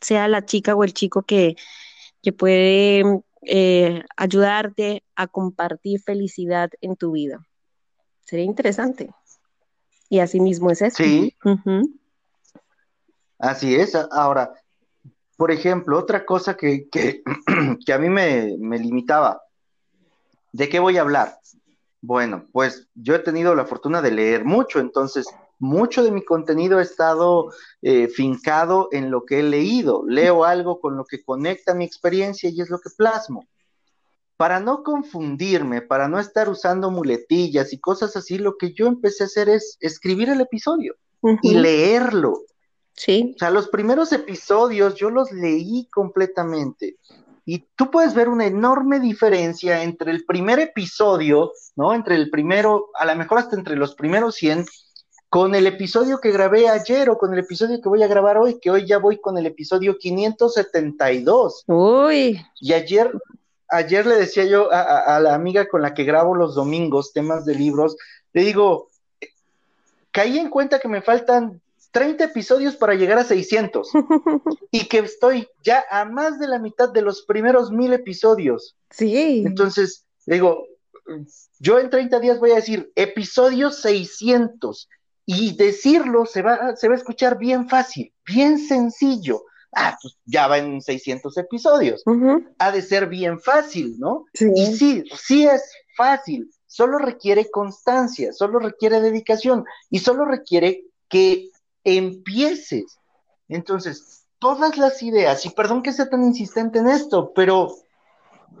sea 0.00 0.28
la 0.28 0.44
chica 0.44 0.76
o 0.76 0.84
el 0.84 0.94
chico 0.94 1.22
que, 1.22 1.56
que 2.22 2.32
puede 2.32 3.02
eh, 3.42 4.04
ayudarte 4.16 5.02
a 5.16 5.26
compartir 5.26 6.00
felicidad 6.00 6.70
en 6.80 6.94
tu 6.94 7.10
vida. 7.12 7.44
Sería 8.20 8.44
interesante. 8.44 9.10
Y 10.08 10.20
así 10.20 10.40
mismo 10.40 10.70
es 10.70 10.82
eso. 10.82 10.96
Sí. 11.02 11.36
Así 13.38 13.74
es. 13.74 13.94
Ahora, 13.94 14.52
por 15.36 15.50
ejemplo, 15.50 15.98
otra 15.98 16.24
cosa 16.24 16.56
que, 16.56 16.88
que, 16.88 17.22
a 17.92 17.98
mí 17.98 18.08
me, 18.08 18.78
limitaba, 18.78 19.42
¿de 20.52 20.68
qué 20.68 20.78
voy 20.78 20.96
a 20.96 21.02
hablar? 21.02 21.38
Bueno, 22.00 22.46
pues 22.52 22.88
yo 22.94 23.14
he 23.14 23.18
tenido 23.18 23.54
la 23.54 23.66
fortuna 23.66 24.00
de 24.00 24.12
leer 24.12 24.44
mucho, 24.44 24.78
entonces 24.80 25.26
mucho 25.58 26.04
de 26.04 26.10
mi 26.10 26.24
contenido 26.24 26.78
ha 26.78 26.82
estado 26.82 27.52
eh, 27.82 28.08
fincado 28.08 28.88
en 28.92 29.10
lo 29.10 29.24
que 29.24 29.40
he 29.40 29.42
leído. 29.42 30.04
Leo 30.06 30.44
algo 30.44 30.80
con 30.80 30.96
lo 30.96 31.04
que 31.04 31.24
conecta 31.24 31.74
mi 31.74 31.84
experiencia 31.84 32.48
y 32.50 32.60
es 32.60 32.70
lo 32.70 32.78
que 32.78 32.90
plasmo. 32.96 33.46
Para 34.36 34.60
no 34.60 34.82
confundirme, 34.82 35.82
para 35.82 36.08
no 36.08 36.18
estar 36.18 36.48
usando 36.48 36.90
muletillas 36.90 37.72
y 37.72 37.78
cosas 37.78 38.16
así, 38.16 38.38
lo 38.38 38.56
que 38.58 38.72
yo 38.72 38.86
empecé 38.86 39.24
a 39.24 39.26
hacer 39.26 39.48
es 39.48 39.76
escribir 39.80 40.28
el 40.28 40.40
episodio 40.40 40.96
y 41.42 41.54
leerlo 41.54 42.42
Sí. 42.96 43.32
O 43.36 43.38
sea, 43.38 43.50
los 43.50 43.68
primeros 43.68 44.12
episodios 44.12 44.94
yo 44.94 45.10
los 45.10 45.30
leí 45.30 45.86
completamente. 45.92 46.96
Y 47.44 47.64
tú 47.76 47.90
puedes 47.90 48.14
ver 48.14 48.28
una 48.28 48.46
enorme 48.46 48.98
diferencia 48.98 49.82
entre 49.84 50.10
el 50.10 50.24
primer 50.24 50.58
episodio, 50.58 51.52
¿no? 51.76 51.94
Entre 51.94 52.16
el 52.16 52.30
primero, 52.30 52.88
a 52.98 53.04
lo 53.04 53.14
mejor 53.14 53.38
hasta 53.38 53.54
entre 53.54 53.76
los 53.76 53.94
primeros 53.94 54.34
100, 54.36 54.64
con 55.28 55.54
el 55.54 55.66
episodio 55.66 56.18
que 56.18 56.32
grabé 56.32 56.68
ayer 56.68 57.08
o 57.10 57.18
con 57.18 57.32
el 57.32 57.40
episodio 57.40 57.80
que 57.80 57.88
voy 57.88 58.02
a 58.02 58.08
grabar 58.08 58.38
hoy, 58.38 58.58
que 58.60 58.70
hoy 58.70 58.86
ya 58.86 58.98
voy 58.98 59.20
con 59.20 59.38
el 59.38 59.46
episodio 59.46 59.96
572. 59.98 61.64
Uy. 61.66 62.40
Y 62.60 62.72
ayer, 62.72 63.12
ayer 63.68 64.06
le 64.06 64.16
decía 64.16 64.44
yo 64.44 64.72
a, 64.72 65.16
a 65.16 65.20
la 65.20 65.34
amiga 65.34 65.68
con 65.68 65.82
la 65.82 65.94
que 65.94 66.04
grabo 66.04 66.34
los 66.34 66.54
domingos 66.54 67.12
temas 67.12 67.44
de 67.44 67.54
libros, 67.54 67.96
le 68.32 68.42
digo, 68.42 68.90
caí 70.10 70.38
en 70.38 70.50
cuenta 70.50 70.78
que 70.78 70.88
me 70.88 71.02
faltan 71.02 71.60
30 71.96 72.24
episodios 72.24 72.76
para 72.76 72.94
llegar 72.94 73.18
a 73.18 73.24
600 73.24 73.90
y 74.70 74.86
que 74.86 74.98
estoy 74.98 75.48
ya 75.64 75.84
a 75.90 76.04
más 76.04 76.38
de 76.38 76.46
la 76.46 76.58
mitad 76.58 76.90
de 76.90 77.00
los 77.00 77.22
primeros 77.22 77.70
mil 77.70 77.92
episodios. 77.94 78.76
Sí. 78.90 79.44
Entonces, 79.46 80.04
digo, 80.26 80.66
yo 81.58 81.78
en 81.78 81.88
30 81.88 82.20
días 82.20 82.38
voy 82.38 82.50
a 82.50 82.56
decir 82.56 82.92
episodio 82.96 83.70
600 83.70 84.88
y 85.24 85.56
decirlo 85.56 86.26
se 86.26 86.42
va, 86.42 86.76
se 86.76 86.88
va 86.88 86.94
a 86.94 86.98
escuchar 86.98 87.38
bien 87.38 87.68
fácil, 87.68 88.12
bien 88.26 88.58
sencillo. 88.58 89.44
Ah, 89.78 89.98
pues 90.00 90.16
ya 90.24 90.48
va 90.48 90.56
en 90.56 90.80
600 90.80 91.36
episodios. 91.36 92.02
Ha 92.58 92.72
de 92.72 92.80
ser 92.80 93.08
bien 93.08 93.38
fácil, 93.38 93.96
¿no? 93.98 94.24
Sí. 94.32 94.50
Y 94.54 94.66
sí, 94.74 95.04
sí 95.14 95.46
es 95.46 95.70
fácil, 95.96 96.50
solo 96.66 96.98
requiere 96.98 97.50
constancia, 97.50 98.32
solo 98.32 98.58
requiere 98.58 99.02
dedicación 99.02 99.66
y 99.90 99.98
solo 99.98 100.24
requiere 100.24 100.84
que 101.10 101.50
empieces. 101.84 102.98
Entonces, 103.48 104.24
todas 104.38 104.78
las 104.78 105.02
ideas, 105.02 105.44
y 105.44 105.50
perdón 105.50 105.82
que 105.82 105.92
sea 105.92 106.08
tan 106.08 106.24
insistente 106.24 106.78
en 106.78 106.88
esto, 106.88 107.32
pero 107.34 107.74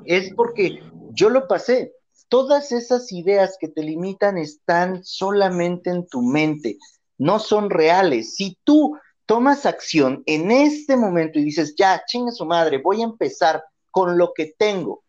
es 0.04 0.34
porque 0.34 0.82
yo 1.12 1.30
lo 1.30 1.48
pasé. 1.48 1.94
Todas 2.28 2.72
esas 2.72 3.10
ideas 3.10 3.56
que 3.58 3.68
te 3.68 3.82
limitan 3.82 4.36
están 4.36 5.02
solamente 5.02 5.88
en 5.88 6.06
tu 6.08 6.20
mente, 6.20 6.76
no 7.16 7.38
son 7.38 7.70
reales. 7.70 8.34
Si 8.34 8.58
tú 8.64 8.98
tomas 9.26 9.66
acción 9.66 10.22
en 10.26 10.50
este 10.50 10.96
momento 10.96 11.38
y 11.38 11.44
dices, 11.44 11.74
ya, 11.76 12.02
chinga 12.06 12.32
su 12.32 12.46
madre, 12.46 12.78
voy 12.78 13.02
a 13.02 13.04
empezar 13.04 13.64
con 13.90 14.16
lo 14.16 14.32
que 14.34 14.54
tengo, 14.58 15.02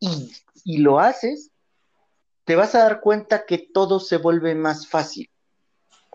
y, 0.00 0.32
y 0.64 0.78
lo 0.78 1.00
haces, 1.00 1.50
te 2.44 2.56
vas 2.56 2.74
a 2.74 2.80
dar 2.80 3.00
cuenta 3.00 3.44
que 3.46 3.58
todo 3.58 4.00
se 4.00 4.16
vuelve 4.16 4.54
más 4.54 4.88
fácil. 4.88 5.30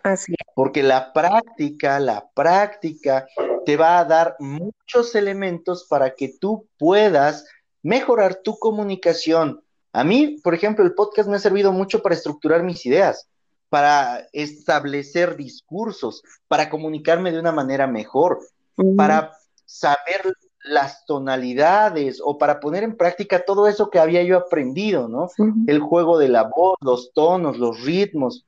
Así 0.03 0.33
Porque 0.53 0.83
la 0.83 1.13
práctica, 1.13 1.99
la 1.99 2.29
práctica 2.33 3.25
te 3.65 3.77
va 3.77 3.99
a 3.99 4.05
dar 4.05 4.35
muchos 4.39 5.15
elementos 5.15 5.85
para 5.87 6.15
que 6.15 6.35
tú 6.39 6.67
puedas 6.77 7.45
mejorar 7.81 8.41
tu 8.43 8.57
comunicación. 8.59 9.63
A 9.93 10.03
mí, 10.03 10.39
por 10.43 10.53
ejemplo, 10.53 10.83
el 10.83 10.93
podcast 10.93 11.29
me 11.29 11.37
ha 11.37 11.39
servido 11.39 11.71
mucho 11.71 12.01
para 12.01 12.15
estructurar 12.15 12.63
mis 12.63 12.85
ideas, 12.85 13.29
para 13.73 14.27
establecer 14.33 15.35
discursos, 15.35 16.21
para 16.47 16.69
comunicarme 16.69 17.31
de 17.31 17.39
una 17.39 17.51
manera 17.51 17.87
mejor, 17.87 18.37
para 18.95 19.31
saber 19.65 20.35
las 20.63 21.07
tonalidades 21.07 22.21
o 22.23 22.37
para 22.37 22.59
poner 22.59 22.83
en 22.83 22.95
práctica 22.95 23.43
todo 23.43 23.67
eso 23.67 23.89
que 23.89 23.97
había 23.97 24.21
yo 24.21 24.37
aprendido, 24.37 25.07
¿no? 25.07 25.31
El 25.65 25.79
juego 25.79 26.19
de 26.19 26.29
la 26.29 26.43
voz, 26.43 26.77
los 26.81 27.13
tonos, 27.13 27.57
los 27.57 27.83
ritmos 27.83 28.45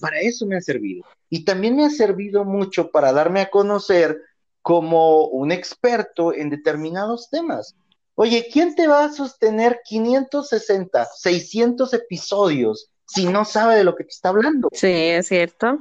para 0.00 0.18
eso 0.18 0.44
me 0.44 0.56
ha 0.56 0.60
servido. 0.60 1.04
Y 1.30 1.44
también 1.44 1.76
me 1.76 1.84
ha 1.84 1.90
servido 1.90 2.44
mucho 2.44 2.90
para 2.90 3.12
darme 3.12 3.42
a 3.42 3.50
conocer 3.50 4.20
como 4.60 5.28
un 5.28 5.52
experto 5.52 6.34
en 6.34 6.50
determinados 6.50 7.30
temas. 7.30 7.76
Oye, 8.16 8.48
¿quién 8.52 8.74
te 8.74 8.88
va 8.88 9.04
a 9.04 9.12
sostener 9.12 9.82
560, 9.84 11.06
600 11.14 11.94
episodios 11.94 12.90
si 13.06 13.26
no 13.26 13.44
sabe 13.44 13.76
de 13.76 13.84
lo 13.84 13.94
que 13.94 14.04
te 14.04 14.10
está 14.10 14.30
hablando? 14.30 14.68
Sí, 14.72 14.88
es 14.88 15.28
cierto. 15.28 15.78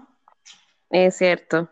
Es 0.94 1.18
cierto. 1.18 1.70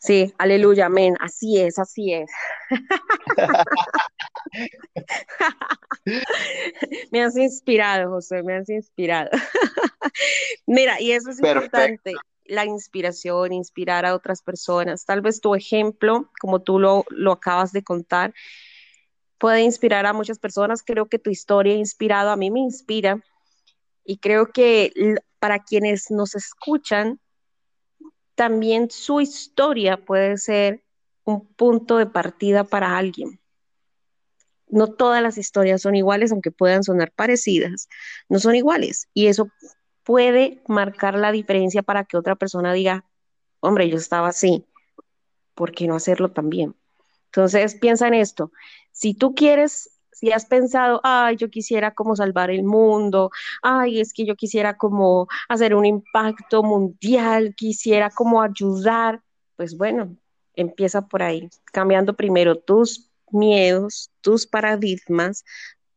Sí, 0.00 0.34
aleluya, 0.36 0.86
amén. 0.86 1.14
Así 1.20 1.60
es, 1.60 1.78
así 1.78 2.12
es. 2.12 2.28
me 7.12 7.22
has 7.22 7.36
inspirado, 7.36 8.10
José, 8.10 8.42
me 8.42 8.56
has 8.56 8.68
inspirado. 8.68 9.30
Mira, 10.66 11.00
y 11.00 11.12
eso 11.12 11.30
es 11.30 11.38
importante, 11.38 12.14
la 12.46 12.64
inspiración, 12.64 13.52
inspirar 13.52 14.04
a 14.04 14.12
otras 14.12 14.42
personas. 14.42 15.04
Tal 15.04 15.20
vez 15.20 15.40
tu 15.40 15.54
ejemplo, 15.54 16.28
como 16.40 16.62
tú 16.62 16.80
lo, 16.80 17.04
lo 17.10 17.30
acabas 17.30 17.70
de 17.70 17.84
contar, 17.84 18.34
puede 19.38 19.62
inspirar 19.62 20.04
a 20.04 20.12
muchas 20.12 20.40
personas. 20.40 20.82
Creo 20.82 21.06
que 21.06 21.20
tu 21.20 21.30
historia 21.30 21.74
ha 21.74 21.76
inspirado, 21.76 22.30
a 22.30 22.36
mí 22.36 22.50
me 22.50 22.58
inspira. 22.58 23.22
Y 24.04 24.18
creo 24.18 24.52
que 24.52 24.92
para 25.38 25.60
quienes 25.60 26.10
nos 26.10 26.34
escuchan, 26.34 27.20
también 28.34 28.90
su 28.90 29.20
historia 29.20 29.96
puede 29.96 30.36
ser 30.38 30.84
un 31.24 31.46
punto 31.46 31.96
de 31.96 32.06
partida 32.06 32.64
para 32.64 32.96
alguien. 32.96 33.40
No 34.68 34.88
todas 34.88 35.22
las 35.22 35.38
historias 35.38 35.82
son 35.82 35.94
iguales, 35.94 36.32
aunque 36.32 36.50
puedan 36.50 36.82
sonar 36.82 37.12
parecidas, 37.12 37.88
no 38.28 38.38
son 38.38 38.56
iguales. 38.56 39.08
Y 39.14 39.28
eso 39.28 39.48
puede 40.02 40.62
marcar 40.68 41.16
la 41.16 41.32
diferencia 41.32 41.82
para 41.82 42.04
que 42.04 42.16
otra 42.16 42.36
persona 42.36 42.72
diga, 42.72 43.04
hombre, 43.60 43.88
yo 43.88 43.96
estaba 43.96 44.28
así, 44.28 44.66
¿por 45.54 45.72
qué 45.72 45.86
no 45.86 45.96
hacerlo 45.96 46.30
también? 46.32 46.74
Entonces, 47.26 47.74
piensa 47.74 48.08
en 48.08 48.14
esto. 48.14 48.52
Si 48.92 49.14
tú 49.14 49.34
quieres 49.34 49.90
si 50.14 50.32
has 50.32 50.46
pensado, 50.46 51.00
ay, 51.02 51.36
yo 51.36 51.50
quisiera 51.50 51.92
como 51.92 52.16
salvar 52.16 52.50
el 52.50 52.62
mundo, 52.62 53.30
ay, 53.62 54.00
es 54.00 54.12
que 54.12 54.24
yo 54.24 54.36
quisiera 54.36 54.76
como 54.76 55.26
hacer 55.48 55.74
un 55.74 55.84
impacto 55.84 56.62
mundial, 56.62 57.54
quisiera 57.56 58.10
como 58.10 58.40
ayudar, 58.40 59.20
pues 59.56 59.76
bueno, 59.76 60.16
empieza 60.54 61.02
por 61.08 61.22
ahí, 61.22 61.50
cambiando 61.72 62.14
primero 62.14 62.56
tus 62.56 63.10
miedos, 63.30 64.10
tus 64.20 64.46
paradigmas 64.46 65.44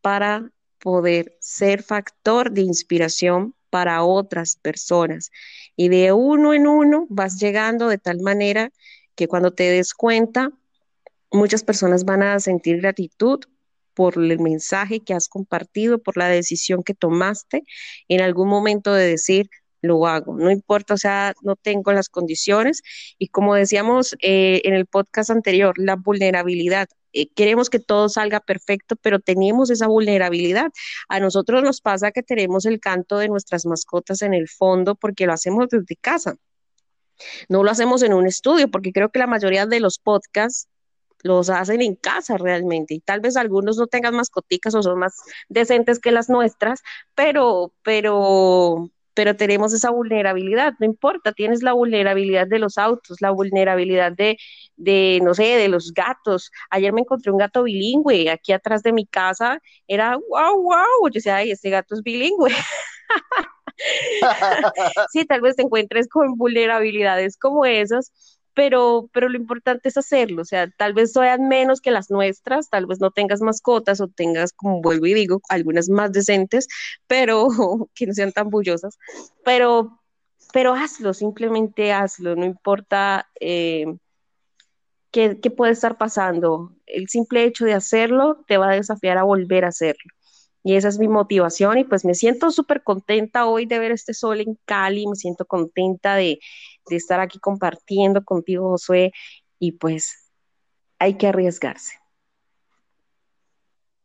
para 0.02 0.52
poder 0.80 1.38
ser 1.40 1.84
factor 1.84 2.52
de 2.52 2.62
inspiración 2.62 3.54
para 3.70 4.04
otras 4.04 4.56
personas. 4.56 5.32
Y 5.76 5.90
de 5.90 6.12
uno 6.14 6.54
en 6.54 6.68
uno 6.68 7.06
vas 7.10 7.40
llegando 7.40 7.88
de 7.88 7.98
tal 7.98 8.22
manera 8.22 8.72
que 9.16 9.28
cuando 9.28 9.52
te 9.52 9.64
des 9.64 9.94
cuenta, 9.94 10.52
muchas 11.32 11.64
personas 11.64 12.06
van 12.06 12.24
a 12.24 12.40
sentir 12.40 12.82
gratitud 12.82 13.42
por 13.98 14.14
el 14.16 14.40
mensaje 14.40 15.00
que 15.00 15.16
has 15.16 15.28
compartido, 15.28 15.98
por 15.98 16.18
la 16.18 16.28
decisión 16.28 16.84
que 16.84 16.94
tomaste 16.94 17.64
en 18.08 18.22
algún 18.22 18.48
momento 18.48 18.94
de 18.94 19.08
decir, 19.08 19.50
lo 19.82 20.06
hago, 20.06 20.38
no 20.38 20.52
importa, 20.52 20.94
o 20.94 20.98
sea, 20.98 21.34
no 21.42 21.56
tengo 21.56 21.92
las 21.94 22.08
condiciones. 22.08 22.84
Y 23.18 23.30
como 23.30 23.56
decíamos 23.56 24.16
eh, 24.22 24.62
en 24.66 24.76
el 24.76 24.86
podcast 24.86 25.32
anterior, 25.32 25.74
la 25.80 25.96
vulnerabilidad. 25.96 26.88
Eh, 27.12 27.30
queremos 27.34 27.72
que 27.72 27.80
todo 27.80 28.08
salga 28.08 28.40
perfecto, 28.40 28.96
pero 28.98 29.20
tenemos 29.20 29.72
esa 29.72 29.88
vulnerabilidad. 29.88 30.70
A 31.10 31.20
nosotros 31.20 31.64
nos 31.64 31.82
pasa 31.82 32.12
que 32.12 32.22
tenemos 32.22 32.68
el 32.68 32.80
canto 32.80 33.18
de 33.18 33.30
nuestras 33.30 33.66
mascotas 33.66 34.22
en 34.22 34.36
el 34.36 34.48
fondo 34.48 34.94
porque 34.94 35.26
lo 35.26 35.34
hacemos 35.34 35.70
desde 35.70 35.96
casa. 35.96 36.36
No 37.50 37.64
lo 37.64 37.72
hacemos 37.72 38.04
en 38.04 38.14
un 38.14 38.28
estudio, 38.28 38.70
porque 38.70 38.92
creo 38.92 39.10
que 39.10 39.18
la 39.18 39.26
mayoría 39.26 39.66
de 39.66 39.80
los 39.80 39.98
podcasts 39.98 40.68
los 41.24 41.50
hacen 41.50 41.82
en 41.82 41.96
casa 41.96 42.38
realmente 42.38 42.94
y 42.94 43.00
tal 43.00 43.20
vez 43.20 43.38
algunos 43.38 43.78
no 43.78 43.88
tengan 43.88 44.16
mascoticas 44.16 44.76
o 44.76 44.84
son 44.84 45.00
más 45.00 45.16
decentes 45.50 46.00
que 46.00 46.12
las 46.12 46.30
nuestras, 46.30 46.82
pero, 47.16 47.74
pero, 47.84 48.90
pero 49.14 49.36
tenemos 49.36 49.74
esa 49.74 49.90
vulnerabilidad, 49.90 50.74
no 50.80 50.86
importa, 50.86 51.32
tienes 51.34 51.64
la 51.64 51.74
vulnerabilidad 51.74 52.48
de 52.48 52.60
los 52.60 52.78
autos, 52.78 53.22
la 53.22 53.32
vulnerabilidad 53.32 54.12
de, 54.12 54.38
de, 54.76 55.20
no 55.24 55.34
sé, 55.34 55.44
de 55.44 55.70
los 55.70 55.94
gatos. 55.94 56.52
Ayer 56.70 56.94
me 56.94 57.02
encontré 57.02 57.32
un 57.32 57.38
gato 57.40 57.64
bilingüe 57.64 58.30
aquí 58.30 58.52
atrás 58.54 58.84
de 58.84 58.94
mi 58.94 59.06
casa, 59.08 59.60
era 59.88 60.18
wow, 60.18 60.62
wow, 60.62 61.10
yo 61.10 61.14
decía, 61.14 61.38
ay, 61.38 61.52
este 61.52 61.70
gato 61.70 61.96
es 61.96 62.04
bilingüe. 62.04 62.52
sí, 65.12 65.26
tal 65.26 65.42
vez 65.42 65.56
te 65.56 65.64
encuentres 65.64 66.08
con 66.10 66.36
vulnerabilidades 66.36 67.38
como 67.38 67.66
esas, 67.66 68.12
pero, 68.58 69.08
pero 69.14 69.30
lo 69.30 69.38
importante 69.38 69.88
es 69.88 69.98
hacerlo, 69.98 70.42
o 70.42 70.46
sea, 70.46 70.68
tal 70.72 70.96
vez 70.96 71.12
sean 71.12 71.48
menos 71.48 71.80
que 71.80 71.92
las 71.92 72.10
nuestras, 72.10 72.72
tal 72.72 72.88
vez 72.88 73.00
no 73.00 73.12
tengas 73.12 73.40
mascotas 73.40 74.02
o 74.02 74.08
tengas, 74.08 74.52
como 74.52 74.82
vuelvo 74.82 75.06
y 75.06 75.14
digo, 75.14 75.42
algunas 75.48 75.90
más 75.90 76.12
decentes, 76.12 76.68
pero 77.06 77.50
que 77.94 78.08
no 78.08 78.14
sean 78.14 78.32
tan 78.32 78.50
bullosas, 78.50 78.98
pero, 79.46 80.02
pero 80.54 80.74
hazlo, 80.74 81.14
simplemente 81.14 81.94
hazlo, 81.94 82.36
no 82.36 82.46
importa 82.46 83.30
eh, 83.40 83.86
qué, 85.12 85.40
qué 85.40 85.52
puede 85.52 85.74
estar 85.74 86.00
pasando, 86.00 86.74
el 86.88 87.08
simple 87.10 87.44
hecho 87.44 87.64
de 87.64 87.76
hacerlo 87.76 88.44
te 88.48 88.58
va 88.58 88.72
a 88.72 88.76
desafiar 88.76 89.20
a 89.20 89.24
volver 89.24 89.66
a 89.66 89.68
hacerlo. 89.68 90.17
Y 90.64 90.76
esa 90.76 90.90
es 90.90 91.00
mi 91.00 91.08
motivación 91.08 91.78
y 91.78 91.84
pues 91.84 92.04
me 92.04 92.14
siento 92.14 92.52
súper 92.52 92.84
contenta 92.84 93.46
hoy 93.46 93.66
de 93.66 93.80
ver 93.80 93.92
este 93.92 94.14
sol 94.14 94.42
en 94.42 94.58
Cali, 94.66 95.08
me 95.08 95.16
siento 95.16 95.46
contenta 95.46 96.16
de, 96.16 96.40
de 96.90 96.96
estar 96.96 97.20
aquí 97.20 97.40
compartiendo 97.40 98.24
contigo, 98.24 98.70
Josué, 98.72 99.12
y 99.60 99.74
pues 99.74 100.32
hay 101.00 101.16
que 101.16 101.28
arriesgarse. 101.28 101.94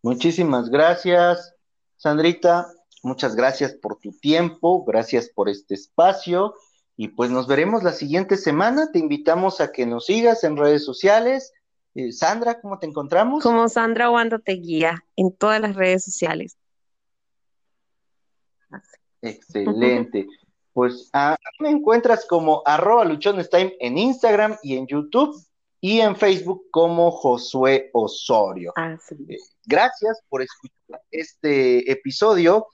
Muchísimas 0.03 0.69
gracias, 0.69 1.55
Sandrita. 1.97 2.73
Muchas 3.03 3.35
gracias 3.35 3.73
por 3.73 3.99
tu 3.99 4.13
tiempo, 4.13 4.85
gracias 4.85 5.29
por 5.29 5.49
este 5.49 5.75
espacio 5.75 6.55
y 6.97 7.09
pues 7.09 7.31
nos 7.31 7.49
veremos 7.49 7.83
la 7.83 7.93
siguiente 7.93 8.37
semana. 8.37 8.91
Te 8.93 9.01
invitamos 9.01 9.61
a 9.61 9.73
que 9.73 9.87
nos 9.87 10.07
sigas 10.07 10.45
en 10.45 10.57
redes 10.57 10.85
sociales. 10.85 11.53
Eh, 11.95 12.13
Sandra, 12.13 12.61
¿cómo 12.61 12.79
te 12.79 12.87
encontramos? 12.87 13.43
Como 13.43 13.69
Sandra 13.69 14.11
Wanda 14.11 14.39
te 14.39 14.53
guía 14.53 15.05
en 15.17 15.35
todas 15.37 15.61
las 15.61 15.77
redes 15.77 16.05
sociales. 16.05 16.57
Excelente. 19.21 20.27
Pues 20.73 21.11
a, 21.13 21.37
me 21.61 21.71
encuentras 21.71 22.25
como 22.25 22.63
arroba 22.65 23.05
luchonestime 23.05 23.75
en 23.79 23.99
Instagram 23.99 24.57
y 24.63 24.77
en 24.77 24.87
YouTube 24.87 25.37
y 25.81 26.01
en 26.01 26.17
Facebook 26.17 26.65
como 26.71 27.11
Josué 27.11 27.91
Osorio. 27.93 28.73
Ah, 28.77 28.97
eh, 29.29 29.37
gracias 29.67 30.23
por 30.29 30.43
escuchar 30.43 31.03
este 31.11 31.91
episodio. 31.91 32.69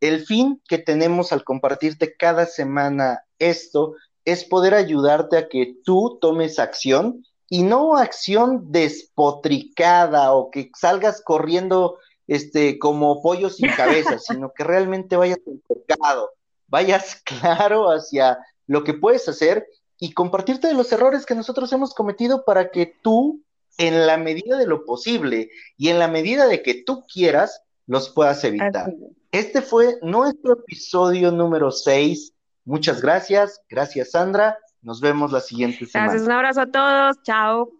El 0.00 0.26
fin 0.26 0.60
que 0.68 0.78
tenemos 0.78 1.32
al 1.32 1.42
compartirte 1.42 2.16
cada 2.16 2.44
semana 2.44 3.24
esto 3.38 3.94
es 4.24 4.44
poder 4.44 4.74
ayudarte 4.74 5.36
a 5.38 5.48
que 5.48 5.76
tú 5.84 6.18
tomes 6.20 6.58
acción 6.58 7.24
y 7.52 7.64
no 7.64 7.98
acción 7.98 8.72
despotricada 8.72 10.32
o 10.32 10.50
que 10.50 10.70
salgas 10.74 11.20
corriendo 11.22 11.98
este 12.26 12.78
como 12.78 13.20
pollo 13.20 13.50
sin 13.50 13.68
cabeza, 13.76 14.18
sino 14.18 14.54
que 14.56 14.64
realmente 14.64 15.16
vayas 15.16 15.36
enfocado, 15.46 16.30
vayas 16.66 17.16
claro 17.26 17.90
hacia 17.90 18.38
lo 18.66 18.84
que 18.84 18.94
puedes 18.94 19.28
hacer 19.28 19.66
y 19.98 20.14
compartirte 20.14 20.68
de 20.68 20.72
los 20.72 20.90
errores 20.92 21.26
que 21.26 21.34
nosotros 21.34 21.70
hemos 21.74 21.92
cometido 21.92 22.46
para 22.46 22.70
que 22.70 22.86
tú, 23.02 23.42
en 23.76 24.06
la 24.06 24.16
medida 24.16 24.56
de 24.56 24.66
lo 24.66 24.86
posible 24.86 25.50
y 25.76 25.90
en 25.90 25.98
la 25.98 26.08
medida 26.08 26.46
de 26.46 26.62
que 26.62 26.82
tú 26.82 27.04
quieras, 27.04 27.60
los 27.86 28.08
puedas 28.08 28.42
evitar. 28.44 28.94
Este 29.30 29.60
fue 29.60 29.98
nuestro 30.00 30.54
episodio 30.54 31.30
número 31.30 31.70
6. 31.70 32.32
Muchas 32.64 33.02
gracias. 33.02 33.60
Gracias, 33.68 34.12
Sandra. 34.12 34.56
Nos 34.82 35.00
vemos 35.00 35.30
la 35.30 35.40
siguiente 35.40 35.86
semana. 35.86 36.10
Gracias, 36.10 36.26
un 36.26 36.32
abrazo 36.32 36.60
a 36.60 36.66
todos. 36.66 37.22
Chao. 37.22 37.70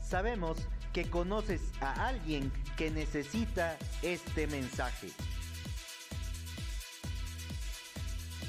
Sabemos 0.00 0.58
que 0.92 1.10
conoces 1.10 1.60
a 1.80 2.06
alguien 2.06 2.52
que 2.76 2.90
necesita 2.90 3.76
este 4.02 4.46
mensaje. 4.46 5.08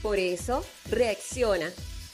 Por 0.04 0.20
eso, 0.20 0.64
reacciona, 0.92 1.72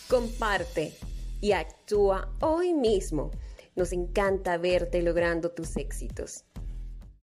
comparte 0.10 0.94
y 1.42 1.52
actúa 1.52 2.30
hoy 2.40 2.74
mismo. 2.74 3.30
Nos 3.76 3.92
encanta 3.92 4.58
verte 4.58 5.02
logrando 5.02 5.52
tus 5.52 5.76
éxitos. 5.76 6.46